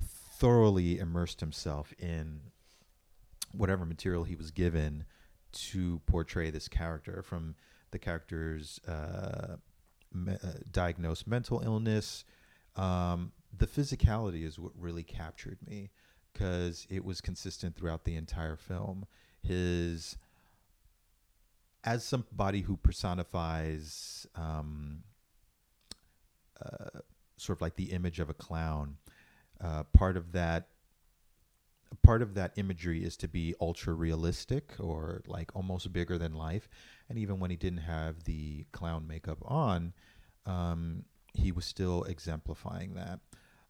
[0.01, 2.41] thoroughly immersed himself in
[3.51, 5.05] whatever material he was given
[5.51, 7.55] to portray this character from
[7.91, 9.57] the character's uh,
[10.13, 12.23] me- uh, diagnosed mental illness.
[12.75, 15.89] Um, the physicality is what really captured me
[16.31, 19.05] because it was consistent throughout the entire film.
[19.41, 20.17] His
[21.83, 25.03] as somebody who personifies um,
[26.63, 26.99] uh,
[27.37, 28.97] sort of like the image of a clown,
[29.61, 30.67] uh, part of that
[32.03, 36.69] part of that imagery is to be ultra realistic or like almost bigger than life.
[37.09, 39.93] And even when he didn't have the clown makeup on,
[40.45, 43.19] um, he was still exemplifying that.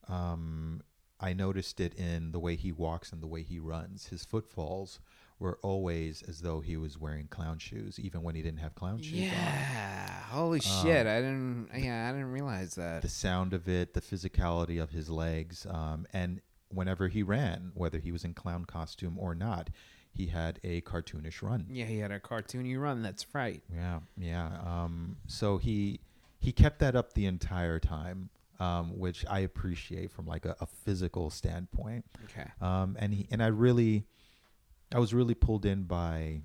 [0.07, 0.82] Um,
[1.20, 4.07] I noticed it in the way he walks and the way he runs.
[4.07, 4.99] His footfalls
[5.39, 9.01] were always as though he was wearing clown shoes, even when he didn't have clown
[9.01, 9.37] shoes on.
[9.37, 10.23] Yeah.
[10.29, 11.07] Holy Um, shit!
[11.07, 11.69] I didn't.
[11.75, 13.01] Yeah, I didn't realize that.
[13.01, 17.99] The sound of it, the physicality of his legs, um, and whenever he ran, whether
[17.99, 19.69] he was in clown costume or not,
[20.13, 21.65] he had a cartoonish run.
[21.71, 23.01] Yeah, he had a cartoony run.
[23.01, 23.63] That's right.
[23.73, 24.49] Yeah, yeah.
[24.65, 26.01] Um, so he
[26.39, 28.29] he kept that up the entire time,
[28.59, 32.05] um, which I appreciate from like a, a physical standpoint.
[32.25, 32.49] Okay.
[32.61, 34.05] Um, and he and I really,
[34.93, 36.41] I was really pulled in by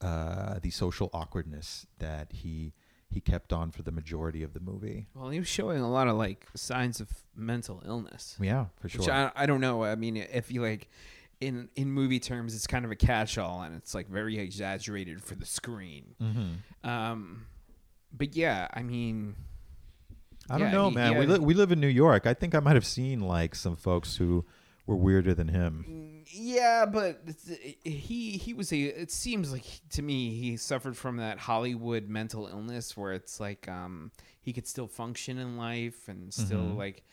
[0.00, 2.72] uh, the social awkwardness that he
[3.12, 5.08] he kept on for the majority of the movie.
[5.14, 8.36] Well, he was showing a lot of like signs of mental illness.
[8.40, 9.00] Yeah, for sure.
[9.00, 9.82] Which I, I don't know.
[9.82, 10.88] I mean, if you like,
[11.40, 15.34] in in movie terms, it's kind of a catch-all, and it's like very exaggerated for
[15.34, 16.14] the screen.
[16.20, 17.46] hmm Um,
[18.12, 19.34] but yeah, I mean,
[20.48, 21.18] I don't Yeah, know, he- man.
[21.18, 22.26] We li- we live in New York.
[22.26, 24.44] I think I might have seen like some folks who
[24.90, 26.24] were weirder than him.
[26.26, 27.22] yeah, but
[27.84, 28.80] he he was a.
[28.80, 33.68] It seems like to me he suffered from that Hollywood mental illness where it's like
[33.68, 34.10] um
[34.42, 36.76] he could still function in life and still Mhm.
[36.76, 37.04] like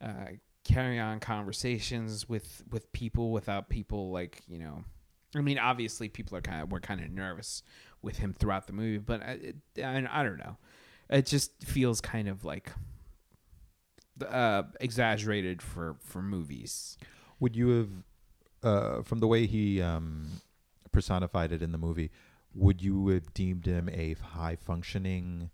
[0.00, 0.32] uh,
[0.64, 4.84] carry on conversations with with people without people like you know.
[5.36, 7.62] I mean, obviously, people are kind of were kind of nervous
[8.02, 10.56] with him throughout the movie, but I, it, I, I don't know.
[11.08, 12.72] It just feels kind of like
[14.22, 16.96] uh, exaggerated for for movies.
[17.38, 17.90] Would you have,
[18.62, 20.28] uh, from the way he um,
[20.92, 22.10] personified it in the movie,
[22.54, 25.50] would you have deemed him a high functioning?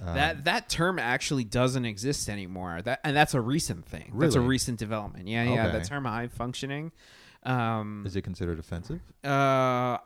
[0.00, 2.82] Um, that that term actually doesn't exist anymore.
[2.82, 4.12] That and that's a recent thing.
[4.16, 5.26] That's a recent development.
[5.28, 5.68] Yeah, yeah.
[5.68, 6.92] The term high functioning.
[7.42, 9.00] Um, is it considered offensive?
[9.24, 9.98] uh,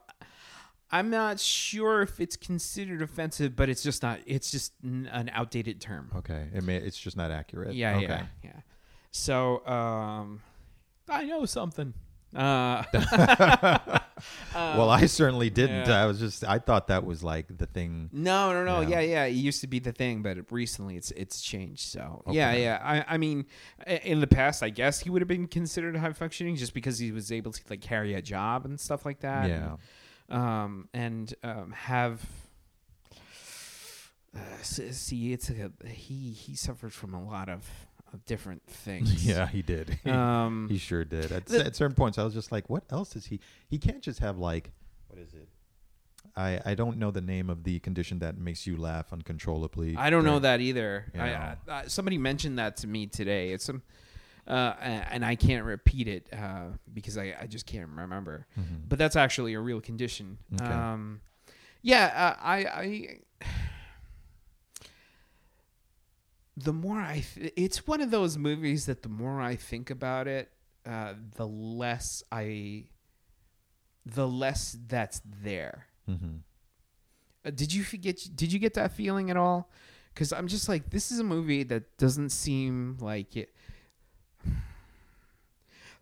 [0.93, 4.18] I'm not sure if it's considered offensive, but it's just not.
[4.26, 6.11] It's just n- an outdated term.
[6.16, 7.74] Okay, it may, it's just not accurate.
[7.74, 8.07] Yeah, okay.
[8.07, 8.51] yeah, yeah.
[9.12, 10.41] So, um,
[11.09, 11.95] I know something.
[12.34, 12.84] Uh,
[14.55, 15.88] well, I certainly didn't.
[15.88, 16.03] yeah.
[16.03, 18.09] I was just I thought that was like the thing.
[18.12, 18.80] No, no, no.
[18.80, 19.01] Yeah.
[19.01, 19.24] Yeah, yeah.
[19.24, 21.80] It used to be the thing, but recently it's it's changed.
[21.88, 22.62] So yeah, Okay.
[22.62, 22.80] yeah.
[22.82, 23.47] I, I mean,
[24.05, 27.11] in the past, I guess he would have been considered high functioning just because he
[27.12, 29.49] was able to like carry a job and stuff like that.
[29.49, 29.76] Yeah.
[30.31, 32.20] Um, and um, have.
[34.35, 37.68] Uh, see, it's a, he he suffered from a lot of,
[38.12, 39.26] of different things.
[39.26, 39.99] Yeah, he did.
[40.07, 40.68] Um.
[40.70, 41.33] he sure did.
[41.33, 43.41] At, the- at certain points, I was just like, "What else is he?
[43.68, 44.70] He can't just have like,
[45.09, 45.49] what is it?
[46.37, 49.97] I I don't know the name of the condition that makes you laugh uncontrollably.
[49.97, 51.07] I don't know that either.
[51.12, 51.57] Yeah.
[51.66, 53.51] I, I, somebody mentioned that to me today.
[53.51, 53.83] It's some,
[54.47, 58.47] uh, and I can't repeat it uh, because I, I just can't remember.
[58.59, 58.88] Mhm.
[58.88, 60.38] But that's actually a real condition.
[60.55, 60.64] Okay.
[60.64, 61.20] Um,
[61.82, 63.18] yeah, uh, I, I.
[66.57, 70.26] The more I, th- it's one of those movies that the more I think about
[70.28, 70.51] it,
[70.84, 72.84] uh, the less I,
[74.05, 75.86] the less that's there.
[76.09, 76.41] Mhm.
[77.47, 78.20] Uh, did you forget?
[78.34, 79.70] Did you get that feeling at all?
[80.12, 83.55] Because I'm just like, this is a movie that doesn't seem like it.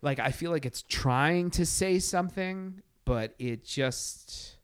[0.01, 4.57] Like I feel like it's trying to say something, but it just,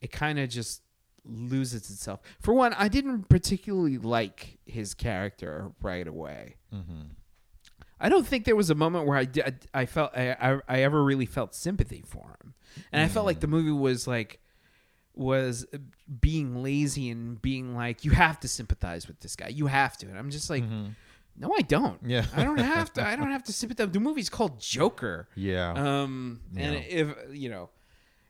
[0.00, 0.82] it kind of just
[1.24, 2.20] loses itself.
[2.40, 6.56] For one, I didn't particularly like his character right away.
[6.74, 7.10] Mhm.
[8.02, 10.82] I don't think there was a moment where I did, I felt I, I, I
[10.82, 12.54] ever really felt sympathy for him,
[12.92, 14.40] and I felt like the movie was like
[15.14, 15.66] was
[16.20, 20.06] being lazy and being like you have to sympathize with this guy, you have to,
[20.06, 20.94] and I'm just like, Mhm.
[21.36, 21.98] No, I don't.
[22.04, 22.24] Yeah.
[22.36, 23.06] I don't have to.
[23.06, 23.90] I don't have to sympathize.
[23.90, 25.28] The movie's called Joker.
[25.34, 25.72] Yeah.
[25.72, 26.80] Um, and Yeah.
[26.80, 27.70] if you know,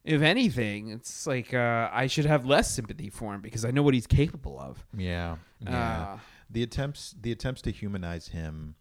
[0.04, 3.82] if anything, it's like uh, I should have less sympathy for him because I know
[3.82, 4.84] what he's capable of.
[4.96, 5.36] yeah.
[5.60, 6.00] Yeah.
[6.14, 6.18] Uh,
[6.50, 8.74] the attempts the attempts to humanize him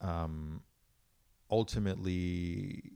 [0.00, 0.62] um
[1.50, 2.92] ultimately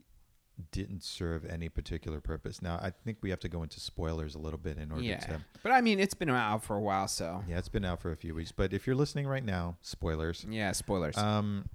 [0.71, 2.61] didn't serve any particular purpose.
[2.61, 5.19] Now, I think we have to go into spoilers a little bit in order yeah,
[5.19, 8.01] to but I mean, it's been out for a while, so Yeah, it's been out
[8.01, 10.45] for a few weeks, but if you're listening right now, spoilers.
[10.49, 11.17] yeah, spoilers.
[11.17, 11.65] Um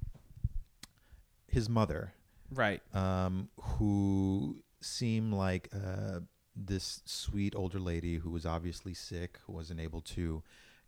[1.47, 2.13] his mother
[2.53, 2.81] right.
[2.95, 6.21] um who seemed like uh
[6.55, 10.43] this sweet older lady who was obviously sick, who wasn't able to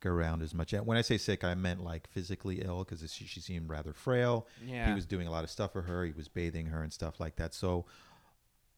[0.07, 0.73] around as much.
[0.73, 3.93] And when I say sick, I meant like physically ill because she, she seemed rather
[3.93, 4.47] frail.
[4.65, 4.89] Yeah.
[4.89, 6.05] He was doing a lot of stuff for her.
[6.05, 7.55] He was bathing her and stuff like that.
[7.55, 7.87] So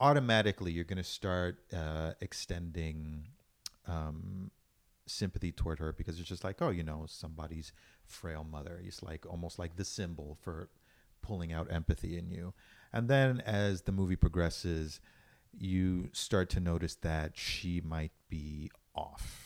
[0.01, 3.29] automatically, you're going to start uh, extending
[3.87, 4.51] um,
[5.07, 7.73] sympathy toward her because it's just like, oh, you know, somebody's
[8.05, 8.81] frail mother.
[8.85, 10.69] It's like almost like the symbol for
[11.23, 12.53] pulling out empathy in you.
[12.93, 15.01] And then as the movie progresses,
[15.59, 19.44] you start to notice that she might be off.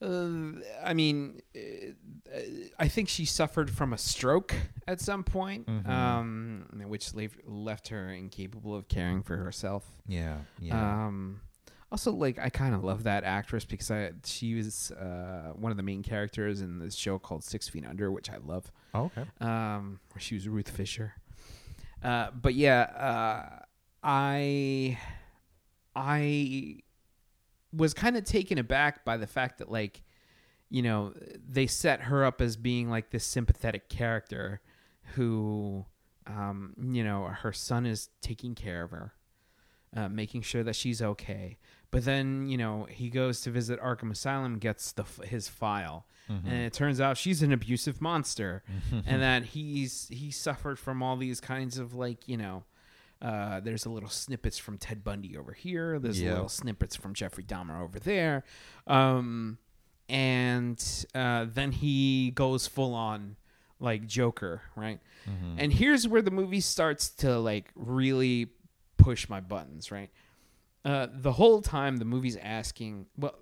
[0.00, 2.38] Uh, I mean, uh,
[2.78, 4.54] I think she suffered from a stroke
[4.86, 5.88] at some point, Mhm.
[5.88, 9.84] um, which left, left her incapable of caring for herself.
[10.06, 11.06] Yeah, yeah.
[11.06, 11.40] Um,
[11.90, 15.76] also, like I kind of love that actress because I she was uh, one of
[15.76, 18.70] the main characters in this show called Six Feet Under, which I love.
[18.94, 19.24] oh, okay.
[19.40, 21.14] Um, where she was Ruth Fisher.
[22.02, 23.62] Uh, but yeah, uh,
[24.02, 24.98] I
[25.96, 26.80] I
[27.78, 30.02] was kind of taken aback by the fact that like
[30.68, 31.14] you know
[31.48, 34.60] they set her up as being like this sympathetic character
[35.14, 35.86] who
[36.26, 39.14] um, you know her son is taking care of her
[39.96, 41.56] uh, making sure that she's okay
[41.90, 46.46] but then you know he goes to visit arkham asylum gets the his file Mm-hmm.
[46.46, 48.62] and it turns out she's an abusive monster
[49.06, 52.64] and that he's he suffered from all these kinds of like you know
[53.20, 55.98] uh, there's a little snippets from Ted Bundy over here.
[55.98, 56.32] There's Yeah.
[56.34, 58.44] little snippets from Jeffrey Dahmer over there,
[58.86, 59.58] um,
[60.08, 60.82] and
[61.14, 63.36] uh, then he goes full on
[63.80, 65.00] like Joker, right?
[65.28, 65.56] Mm-hmm.
[65.58, 68.48] And here's where the movie starts to like really
[68.96, 70.10] push my buttons, right?
[70.84, 73.34] Uh, the whole time the movie's asking, well,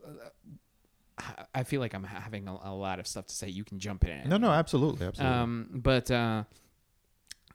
[1.19, 3.49] uh, I feel like I'm having a, a lot of stuff to say.
[3.49, 4.29] You can jump in.
[4.29, 5.35] no, no, absolutely, absolutely.
[5.39, 6.45] Um, but uh,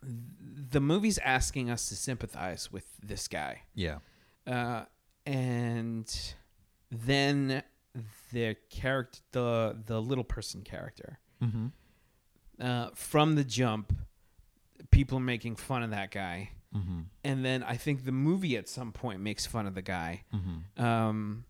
[0.04, 3.98] the movie's asking us to sympathize with this guy, yeah.
[4.48, 4.86] uh,
[5.26, 6.34] and
[6.90, 7.64] then
[8.32, 11.68] the character, the the little person character, Mm-hmm.
[12.60, 13.94] uh, from the jump,
[14.92, 17.02] people are making fun of that guy, Mm-hmm.
[17.26, 20.24] and then I think the movie at some point makes fun of the guy.
[20.34, 20.84] Mm-hmm.
[20.84, 21.46] um,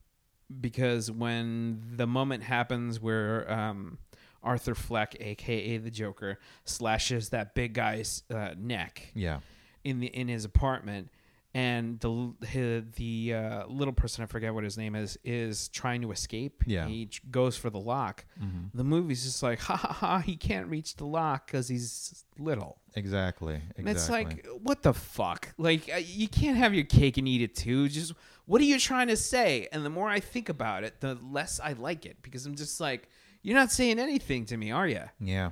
[0.60, 4.00] because when the moment happens where um,
[4.44, 9.40] Arthur Fleck, aka the Joker, slashes that big guy's uh, neck Yeah.
[9.84, 11.10] in the in his apartment,
[11.54, 16.02] and the his, the uh, little person I forget what his name is is trying
[16.02, 16.64] to escape.
[16.66, 16.88] Yeah.
[16.88, 18.26] he ch- goes for the lock.
[18.42, 18.78] Mm-hmm.
[18.78, 20.18] The movie's just like ha ha ha.
[20.20, 22.78] He can't reach the lock because he's little.
[22.96, 23.56] Exactly.
[23.56, 23.74] Exactly.
[23.78, 25.50] And it's like, what the fuck?
[25.58, 27.88] Like, uh, you can't have your cake and eat it too.
[27.88, 28.14] Just,
[28.46, 29.68] what are you trying to say?
[29.72, 32.82] And the more I think about it, the less I like it because I'm just
[32.82, 33.08] like,
[33.44, 35.02] you're not saying anything to me, are you?
[35.20, 35.52] Yeah.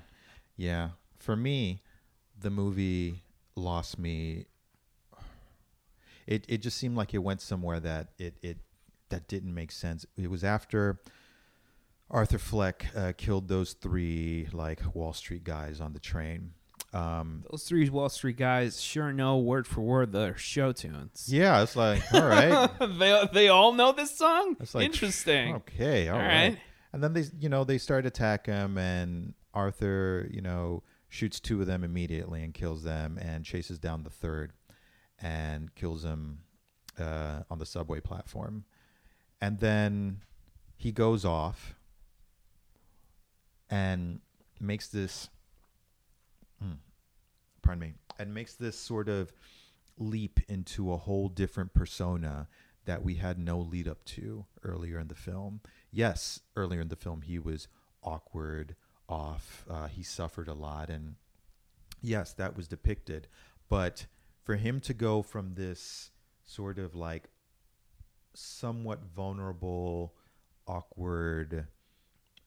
[0.57, 0.89] Yeah.
[1.17, 1.81] For me,
[2.39, 3.23] the movie
[3.55, 4.45] lost me.
[6.27, 8.57] It it just seemed like it went somewhere that it it
[9.09, 10.05] that didn't make sense.
[10.15, 10.99] It was after
[12.11, 16.51] Arthur Fleck uh, killed those three like Wall Street guys on the train.
[16.91, 21.27] Um, Those three Wall Street guys sure know word for word the show tunes.
[21.31, 22.69] yeah, it's like all right,
[22.99, 24.55] they, they all know this song?
[24.59, 25.55] It's like, Interesting.
[25.55, 26.49] okay, all All right.
[26.49, 26.59] right.
[26.91, 31.39] And then they, you know, they start to attack him, and Arthur, you know, shoots
[31.39, 34.53] two of them immediately and kills them, and chases down the third,
[35.21, 36.39] and kills him
[36.99, 38.65] uh, on the subway platform,
[39.41, 40.21] and then
[40.75, 41.75] he goes off
[43.69, 44.19] and
[44.59, 45.29] makes this,
[46.61, 46.73] hmm,
[47.61, 49.31] pardon me, and makes this sort of
[49.97, 52.47] leap into a whole different persona
[52.85, 55.61] that we had no lead up to earlier in the film.
[55.91, 57.67] Yes, earlier in the film he was
[58.03, 58.75] awkward,
[59.07, 61.15] off, uh, he suffered a lot, and
[62.01, 63.27] yes, that was depicted.
[63.67, 64.05] But
[64.43, 66.11] for him to go from this
[66.45, 67.29] sort of like
[68.33, 70.13] somewhat vulnerable,
[70.67, 71.67] awkward,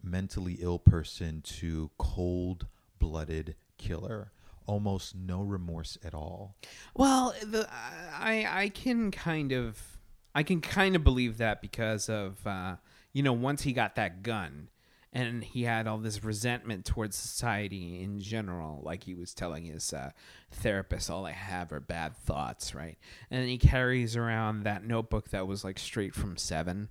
[0.03, 2.67] mentally ill person to cold
[2.99, 4.33] blooded killer,
[4.67, 6.57] almost no remorse at all.
[6.95, 9.99] Well, the I I can kind of
[10.35, 12.77] I can kind of believe that because of uh,
[13.13, 14.69] you know once he got that gun
[15.15, 19.93] and he had all this resentment towards society in general, like he was telling his
[19.93, 20.11] uh,
[20.51, 22.97] therapist, "All I have are bad thoughts," right?
[23.31, 26.89] And he carries around that notebook that was like straight from Seven,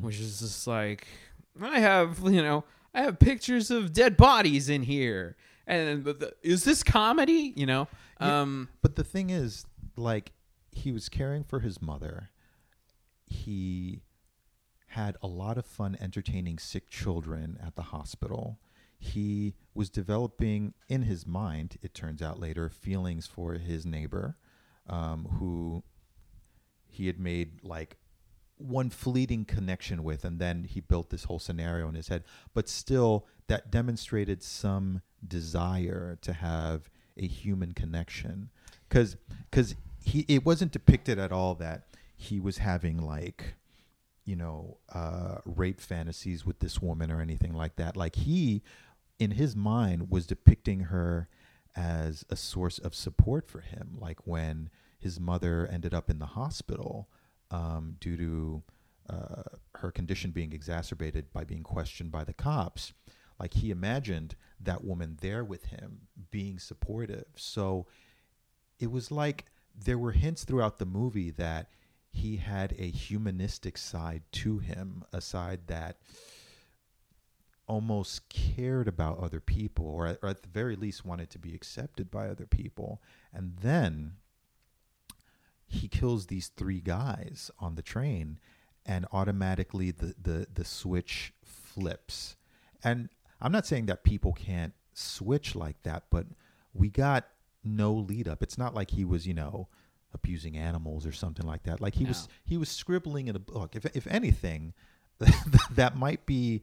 [0.00, 1.06] which is just like
[1.60, 5.36] I have you know I have pictures of dead bodies in here.
[5.66, 7.52] And the, the, is this comedy?
[7.54, 7.88] You know,
[8.20, 8.40] Yeah.
[8.40, 10.32] um, But the thing is, like,
[10.72, 12.30] he was caring for his mother.
[13.26, 14.00] He
[14.88, 18.58] had a lot of fun entertaining sick children at the hospital.
[18.98, 24.36] He was developing in his mind, it turns out later, feelings for his neighbor,
[24.88, 25.84] um, who
[26.86, 27.96] he had made like
[28.56, 32.24] one fleeting connection with, and then he built this whole scenario in his head.
[32.54, 38.50] But still, that demonstrated some desire to have a human connection,
[38.88, 39.16] because
[40.02, 41.84] he it wasn't depicted at all that
[42.16, 43.54] he was having like
[44.28, 47.96] you know uh, rape fantasies with this woman or anything like that.
[47.96, 48.62] Like he,
[49.18, 51.28] in his mind, was depicting her
[51.74, 53.96] as a source of support for him.
[53.98, 54.68] Like when
[54.98, 57.08] his mother ended up in the hospital
[57.50, 58.62] um, due to
[59.08, 59.42] uh,
[59.76, 62.92] her condition being exacerbated by being questioned by the cops.
[63.40, 66.00] Like he imagined that woman there with him
[66.30, 67.26] being supportive.
[67.36, 67.86] So
[68.78, 71.70] it was like there were hints throughout the movie that
[72.18, 75.96] he had a humanistic side to him, a side that
[77.68, 81.54] almost cared about other people, or at, or at the very least wanted to be
[81.54, 83.00] accepted by other people.
[83.32, 84.14] And then
[85.66, 88.40] he kills these three guys on the train,
[88.84, 92.36] and automatically the, the, the switch flips.
[92.82, 93.10] And
[93.40, 96.26] I'm not saying that people can't switch like that, but
[96.74, 97.26] we got
[97.62, 98.42] no lead up.
[98.42, 99.68] It's not like he was, you know,
[100.18, 101.80] abusing animals or something like that.
[101.80, 102.08] Like he No.
[102.10, 103.74] was he was scribbling in a book.
[103.76, 104.74] If if anything,
[105.70, 106.62] that might be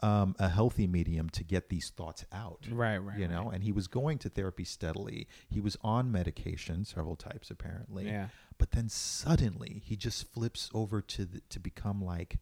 [0.00, 2.66] um, a healthy medium to get these thoughts out.
[2.70, 3.18] Right, right.
[3.18, 3.54] You know, right.
[3.54, 5.28] and he was going to therapy steadily.
[5.48, 8.06] He was on medication, several types apparently.
[8.06, 8.28] Yeah.
[8.58, 12.38] But then suddenly he just flips over to the, to become like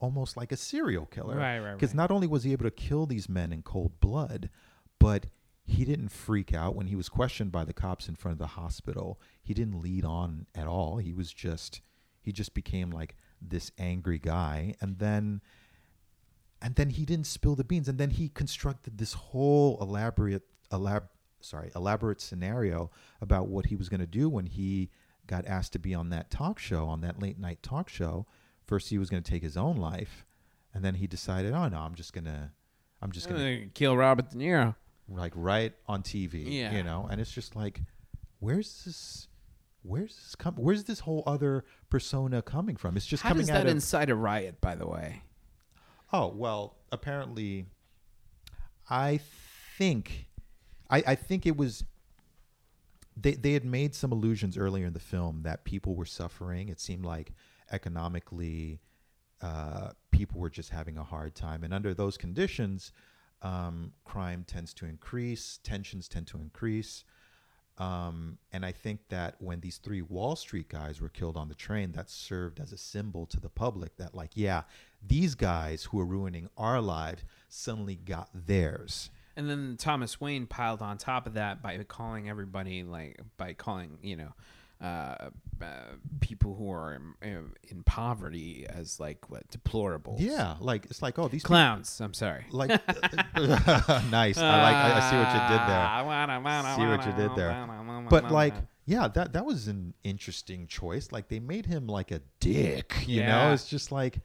[0.00, 1.36] almost like a serial killer.
[1.36, 1.96] Right, right, Because right.
[1.96, 4.50] not only was he able to kill these men in cold blood,
[4.98, 5.26] but
[5.64, 8.48] he didn't freak out when he was questioned by the cops in front of the
[8.48, 9.20] hospital.
[9.42, 10.96] He didn't lead on at all.
[10.98, 11.80] He was just
[12.20, 15.40] he just became like this angry guy and then
[16.60, 21.08] and then he didn't spill the beans and then he constructed this whole elaborate elab
[21.40, 22.90] sorry elaborate scenario
[23.20, 24.90] about what he was going to do when he
[25.26, 28.26] got asked to be on that talk show on that late night talk show
[28.64, 30.24] first he was going to take his own life
[30.72, 32.50] and then he decided oh no i'm just going to
[33.02, 34.76] i'm just going to kill Robert De Niro.
[35.08, 36.72] Like right on tv Yeah.
[36.72, 37.80] you know and it's just like
[38.38, 39.28] where's this
[39.82, 43.50] where's this com- where's this whole other persona coming from it's just How coming does
[43.50, 45.22] out that of incite a riot, by the way?
[46.12, 47.66] Oh well, apparently,
[48.88, 49.20] I
[49.78, 50.28] think,
[50.90, 51.84] I, I think it was.
[53.16, 56.68] They they had made some allusions earlier in the film that people were suffering.
[56.68, 57.32] It seemed like
[57.70, 58.80] economically,
[59.40, 62.92] uh, people were just having a hard time, and under those conditions,
[63.42, 67.04] um, crime tends to increase, tensions tend to increase.
[67.78, 71.54] Um, and I think that when these three Wall Street guys were killed on the
[71.54, 74.62] train, that served as a symbol to the public that, like, yeah,
[75.04, 79.10] these guys who are ruining our lives suddenly got theirs.
[79.36, 83.98] And then Thomas Wayne piled on top of that by calling everybody like by calling
[84.02, 84.34] you know
[84.82, 85.30] uh,
[85.60, 85.66] uh,
[86.20, 90.16] people who are in, in poverty as like what deplorables.
[90.18, 92.00] Yeah, like it's like, oh, these clowns.
[92.00, 92.46] I'm sorry.
[92.50, 92.70] like
[94.10, 94.38] nice.
[94.38, 94.76] I like.
[94.76, 95.86] I, I see what you did there.
[95.86, 98.06] Ah, See what you did there.
[98.08, 98.54] But like,
[98.86, 101.12] yeah, that that was an interesting choice.
[101.12, 102.94] Like they made him like a dick.
[103.06, 104.18] You know, it's just like,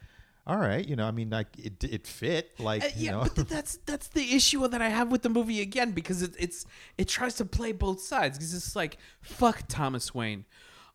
[0.47, 2.59] all right, you know, I mean, like it it fit.
[2.59, 5.21] Like Uh, you yeah, know, but th- that's that's the issue that I have with
[5.21, 6.65] the movie again because it, it's
[6.97, 10.45] it tries to play both sides because it's like fuck Thomas Wayne.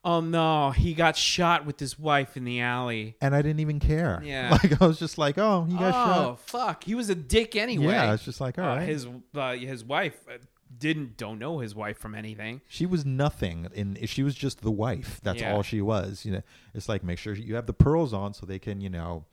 [0.05, 3.15] Oh no, he got shot with his wife in the alley.
[3.21, 4.21] and I didn't even care.
[4.25, 4.49] Yeah.
[4.63, 6.25] Like I was just like, oh, he got oh shot.
[6.25, 7.93] Oh fuck, he was a dick anyway.
[7.93, 8.87] Yeah, it's just like, all Uh, right.
[8.89, 10.39] His uh, his wife uh,
[10.77, 12.59] didn't don't know his wife from anything.
[12.67, 15.21] she was nothing, and she was just the wife.
[15.23, 15.53] That's Yeah.
[15.53, 16.25] all she was.
[16.25, 16.41] You know,
[16.73, 19.23] it's like make sure you have the pearls on so they can, you know,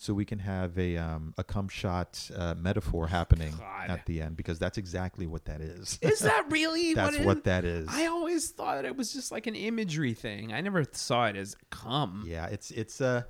[0.00, 3.90] so we can have a um a cum shot uh, metaphor happening God.
[3.90, 5.98] at the end because that's exactly what that is.
[6.00, 7.86] Is that really that's what, what that is.
[7.90, 10.54] I always thought it was just like an imagery thing.
[10.54, 12.24] I never saw it as cum.
[12.26, 13.26] Yeah, it's it's a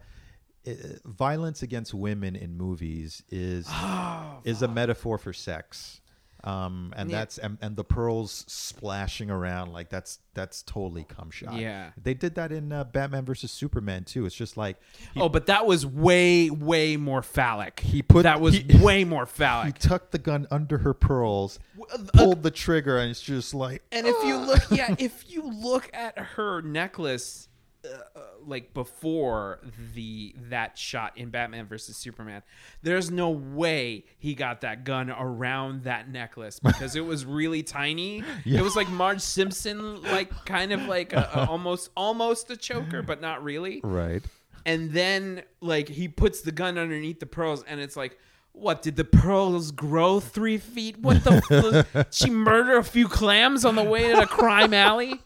[0.64, 0.72] uh,
[1.04, 5.99] violence against women in movies is Oh, is a metaphor for sex.
[6.43, 7.18] Um, and Yeah.
[7.18, 11.57] that's and, and the pearls splashing around like that's that's totally cum shot.
[11.57, 11.91] Yeah.
[12.03, 14.24] they did that in uh, Batman versus Superman too.
[14.24, 14.78] It's just like
[15.12, 17.80] he, oh, but that was way, way more phallic.
[17.80, 19.76] He put- that was he- way more phallic.
[19.82, 21.59] he tucked the gun under her pearls,
[21.93, 25.43] uh, pulled the trigger, and it's just like And if you look, yeah, if you
[25.43, 27.49] look at her necklace,
[27.84, 29.60] uh, like before
[29.94, 32.42] the that shot in Batman versus Superman,
[32.82, 38.22] there's no way he got that gun around that necklace because it was really tiny.
[38.44, 38.60] Yeah.
[38.60, 43.02] It was like Marge Simpson, like kind of like a, a- almost almost a choker,
[43.02, 43.80] but not really.
[43.82, 44.22] right.
[44.66, 48.18] And then like he puts the gun underneath the pearls, and it's like.
[48.52, 50.98] What did the pearls grow three feet?
[50.98, 51.86] What the?
[51.94, 55.20] f- she murder a few clams on the way to the crime alley?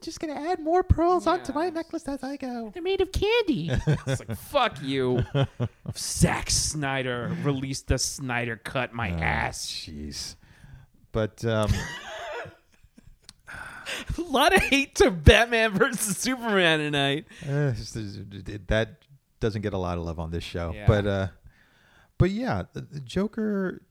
[0.00, 2.70] I'm just gonna add more pearls onto my necklace as I go.
[2.72, 3.68] They're made of candy.
[4.06, 5.22] it's like fuck you.
[5.94, 9.66] Zack Snyder Release the Snyder cut my ass.
[9.70, 10.36] Jeez,
[11.12, 11.70] but um,
[14.16, 17.26] A lot of hate to Batman versus Superman tonight.
[17.46, 19.02] Uh, it's- it's- that
[19.38, 20.72] doesn't get a lot of love on this show.
[20.74, 20.86] Yeah.
[20.86, 21.28] But uh
[22.16, 23.82] but yeah, the, the Joker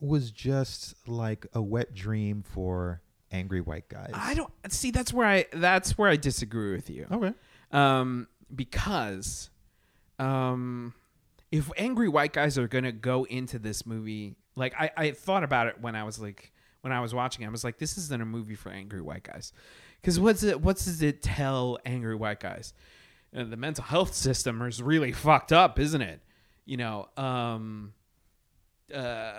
[0.00, 3.01] was just like a wet dream for
[3.32, 4.12] angry white guys.
[4.14, 4.90] I don't see.
[4.90, 5.46] That's where I.
[5.52, 7.06] That's where I disagree with you.
[7.10, 7.32] okay.
[7.72, 9.50] um, because
[10.18, 10.94] um,
[11.50, 15.66] if angry white guys are gonna go into this movie, like I, I thought about
[15.66, 16.52] it when I was like
[16.82, 19.22] when I was watching, it, I was like, this isn't a movie for angry white
[19.22, 19.52] guys,
[20.00, 20.60] because what's it?
[20.60, 22.74] What does it tell angry white guys?
[23.34, 26.20] Uh, the mental health system is really fucked up, isn't it?
[26.64, 27.94] You know, um,
[28.94, 29.32] uh,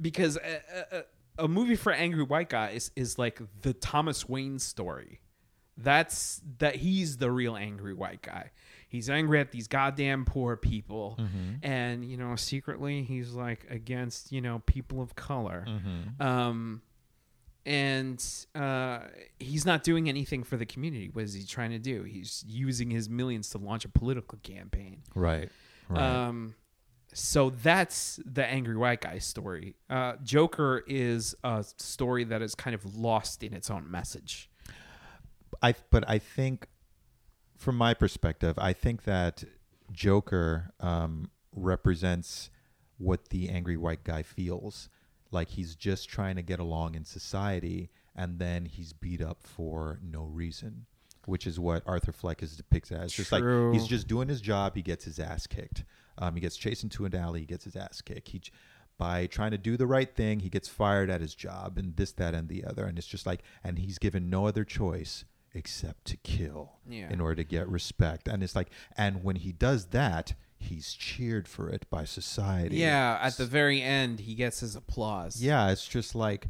[0.00, 1.04] because a, a,
[1.38, 5.20] a movie for angry white guys is like the Thomas Wayne story.
[5.76, 8.50] That's that he's the real angry white guy.
[8.88, 11.18] He's angry at these goddamn poor people,
[11.62, 15.64] and you know, secretly he's like against you know people of color.
[16.20, 16.82] Um,
[17.66, 18.24] and
[18.54, 19.00] uh,
[19.40, 21.08] he's not doing anything for the community.
[21.12, 22.02] What is he trying to do?
[22.02, 25.02] He's using his millions to launch a political campaign.
[25.14, 25.48] Right.
[25.88, 26.00] Right.
[26.02, 26.54] Um,
[27.14, 29.76] so that's the angry white guy story.
[29.88, 34.50] Uh, Joker is a story that is kind of lost in its own message.
[35.62, 36.68] I but I think
[37.56, 39.44] from my perspective, I think that
[39.92, 42.50] Joker um, represents
[42.98, 44.88] what the angry white guy feels
[45.30, 45.50] like.
[45.50, 50.24] He's just trying to get along in society, and then he's beat up for no
[50.24, 50.86] reason,
[51.26, 53.12] which is what Arthur Fleck is depicted as.
[53.12, 55.84] Just like he's just doing his job, he gets his ass kicked.
[56.18, 58.28] Um, he gets chased into an alley, he gets his ass kicked.
[58.28, 58.40] He
[58.96, 62.12] by trying to do the right thing, he gets fired at his job, and this,
[62.12, 62.84] that, and the other.
[62.84, 67.12] And it's just like, and he's given no other choice except to kill Yeah.
[67.12, 68.28] in order to get respect.
[68.28, 72.76] And it's like, and when he does that, he's cheered for it by society.
[72.76, 75.42] Yeah, at the very end, he gets his applause.
[75.42, 76.46] Yeah, it's just like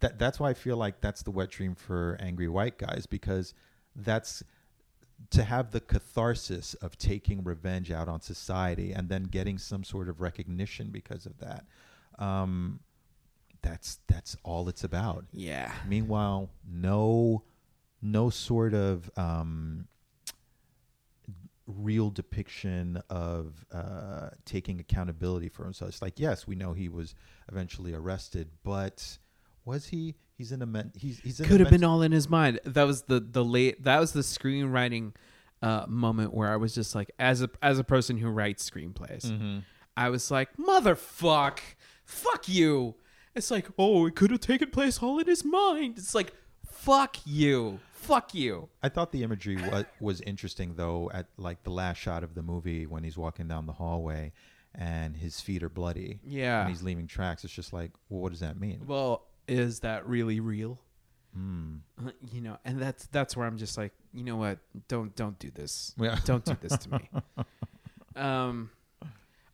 [0.00, 0.18] that.
[0.18, 3.54] That's why I feel like that's the wet dream for angry white guys because
[3.94, 4.42] that's
[5.30, 10.08] to have the catharsis of taking revenge out on society and then getting some sort
[10.08, 11.64] of recognition because of that.
[12.18, 12.80] Um,
[13.62, 15.24] that's that's all it's about.
[15.32, 15.72] Yeah.
[15.88, 17.42] Meanwhile, no,
[18.02, 19.88] no sort of um,
[21.66, 25.88] real depiction of uh, taking accountability for himself.
[25.90, 27.14] It's like, yes, we know he was
[27.50, 29.18] eventually arrested, but
[29.64, 30.14] was he?
[30.36, 32.28] He's in a men- he's he's in a Could have men- been all in his
[32.28, 32.60] mind.
[32.64, 33.84] That was the the late.
[33.84, 35.12] That was the screenwriting
[35.62, 39.26] uh, moment where I was just like, as a as a person who writes screenplays,
[39.26, 39.58] Mm-hmm.
[39.96, 41.60] I was like, motherfuck,
[42.04, 42.96] fuck you.
[43.34, 45.98] It's like, oh, it could have taken place all in his mind.
[45.98, 46.32] It's like,
[46.66, 48.68] fuck you, fuck you.
[48.82, 51.10] I thought the imagery was was interesting though.
[51.14, 54.32] At like the last shot of the movie when he's walking down the hallway
[54.74, 56.18] and his feet are bloody.
[56.24, 56.62] Yeah.
[56.62, 57.44] and he's leaving tracks.
[57.44, 58.82] It's just like, well, what does that mean?
[58.86, 60.80] Well, is that really real?
[61.34, 61.76] Hmm.
[62.04, 64.58] Uh, You know, and that's that's where I'm just like, you know what?
[64.88, 65.92] Don't don't do this.
[65.98, 66.16] Yeah.
[66.24, 67.10] Don't do this to me.
[68.16, 68.70] um,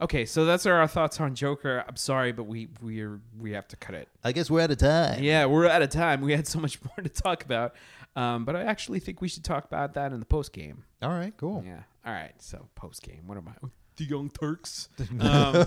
[0.00, 1.82] okay, so that's our thoughts on Joker.
[1.88, 4.08] I'm sorry, but we we're we have to cut it.
[4.22, 5.22] I guess we're out of time.
[5.22, 6.20] Yeah, we're out of time.
[6.20, 7.74] We had so much more to talk about,
[8.14, 10.84] um, but I actually think we should talk about that in the post game.
[11.00, 11.32] All right.
[11.38, 11.62] Cool.
[11.66, 11.80] Yeah.
[12.04, 12.32] All right.
[12.38, 13.22] So post game.
[13.26, 13.68] What am I?
[13.96, 14.88] The Young Turks.
[15.20, 15.66] um,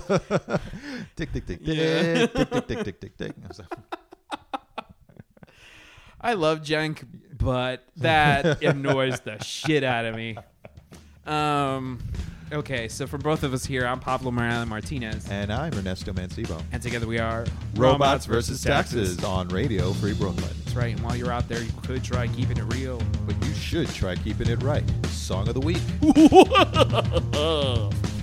[1.16, 2.26] tick tick tick tick Yeah.
[2.26, 3.34] tick tick tick tick tick tick.
[6.24, 7.04] I was like, I love Cenk,
[7.38, 10.36] but that annoys the shit out of me.
[11.26, 12.00] Um,
[12.52, 16.60] okay, so for both of us here, I'm Pablo Morales Martinez, And I'm Ernesto Mancebo.
[16.72, 17.46] and together we are
[17.76, 20.50] Robots versus taxes on Radio Free Brooklyn.
[20.64, 20.94] That's right.
[20.94, 23.00] And while you're out there, you could try keeping it real.
[23.26, 24.84] But you should try keeping it right.
[25.06, 25.80] Song of the week.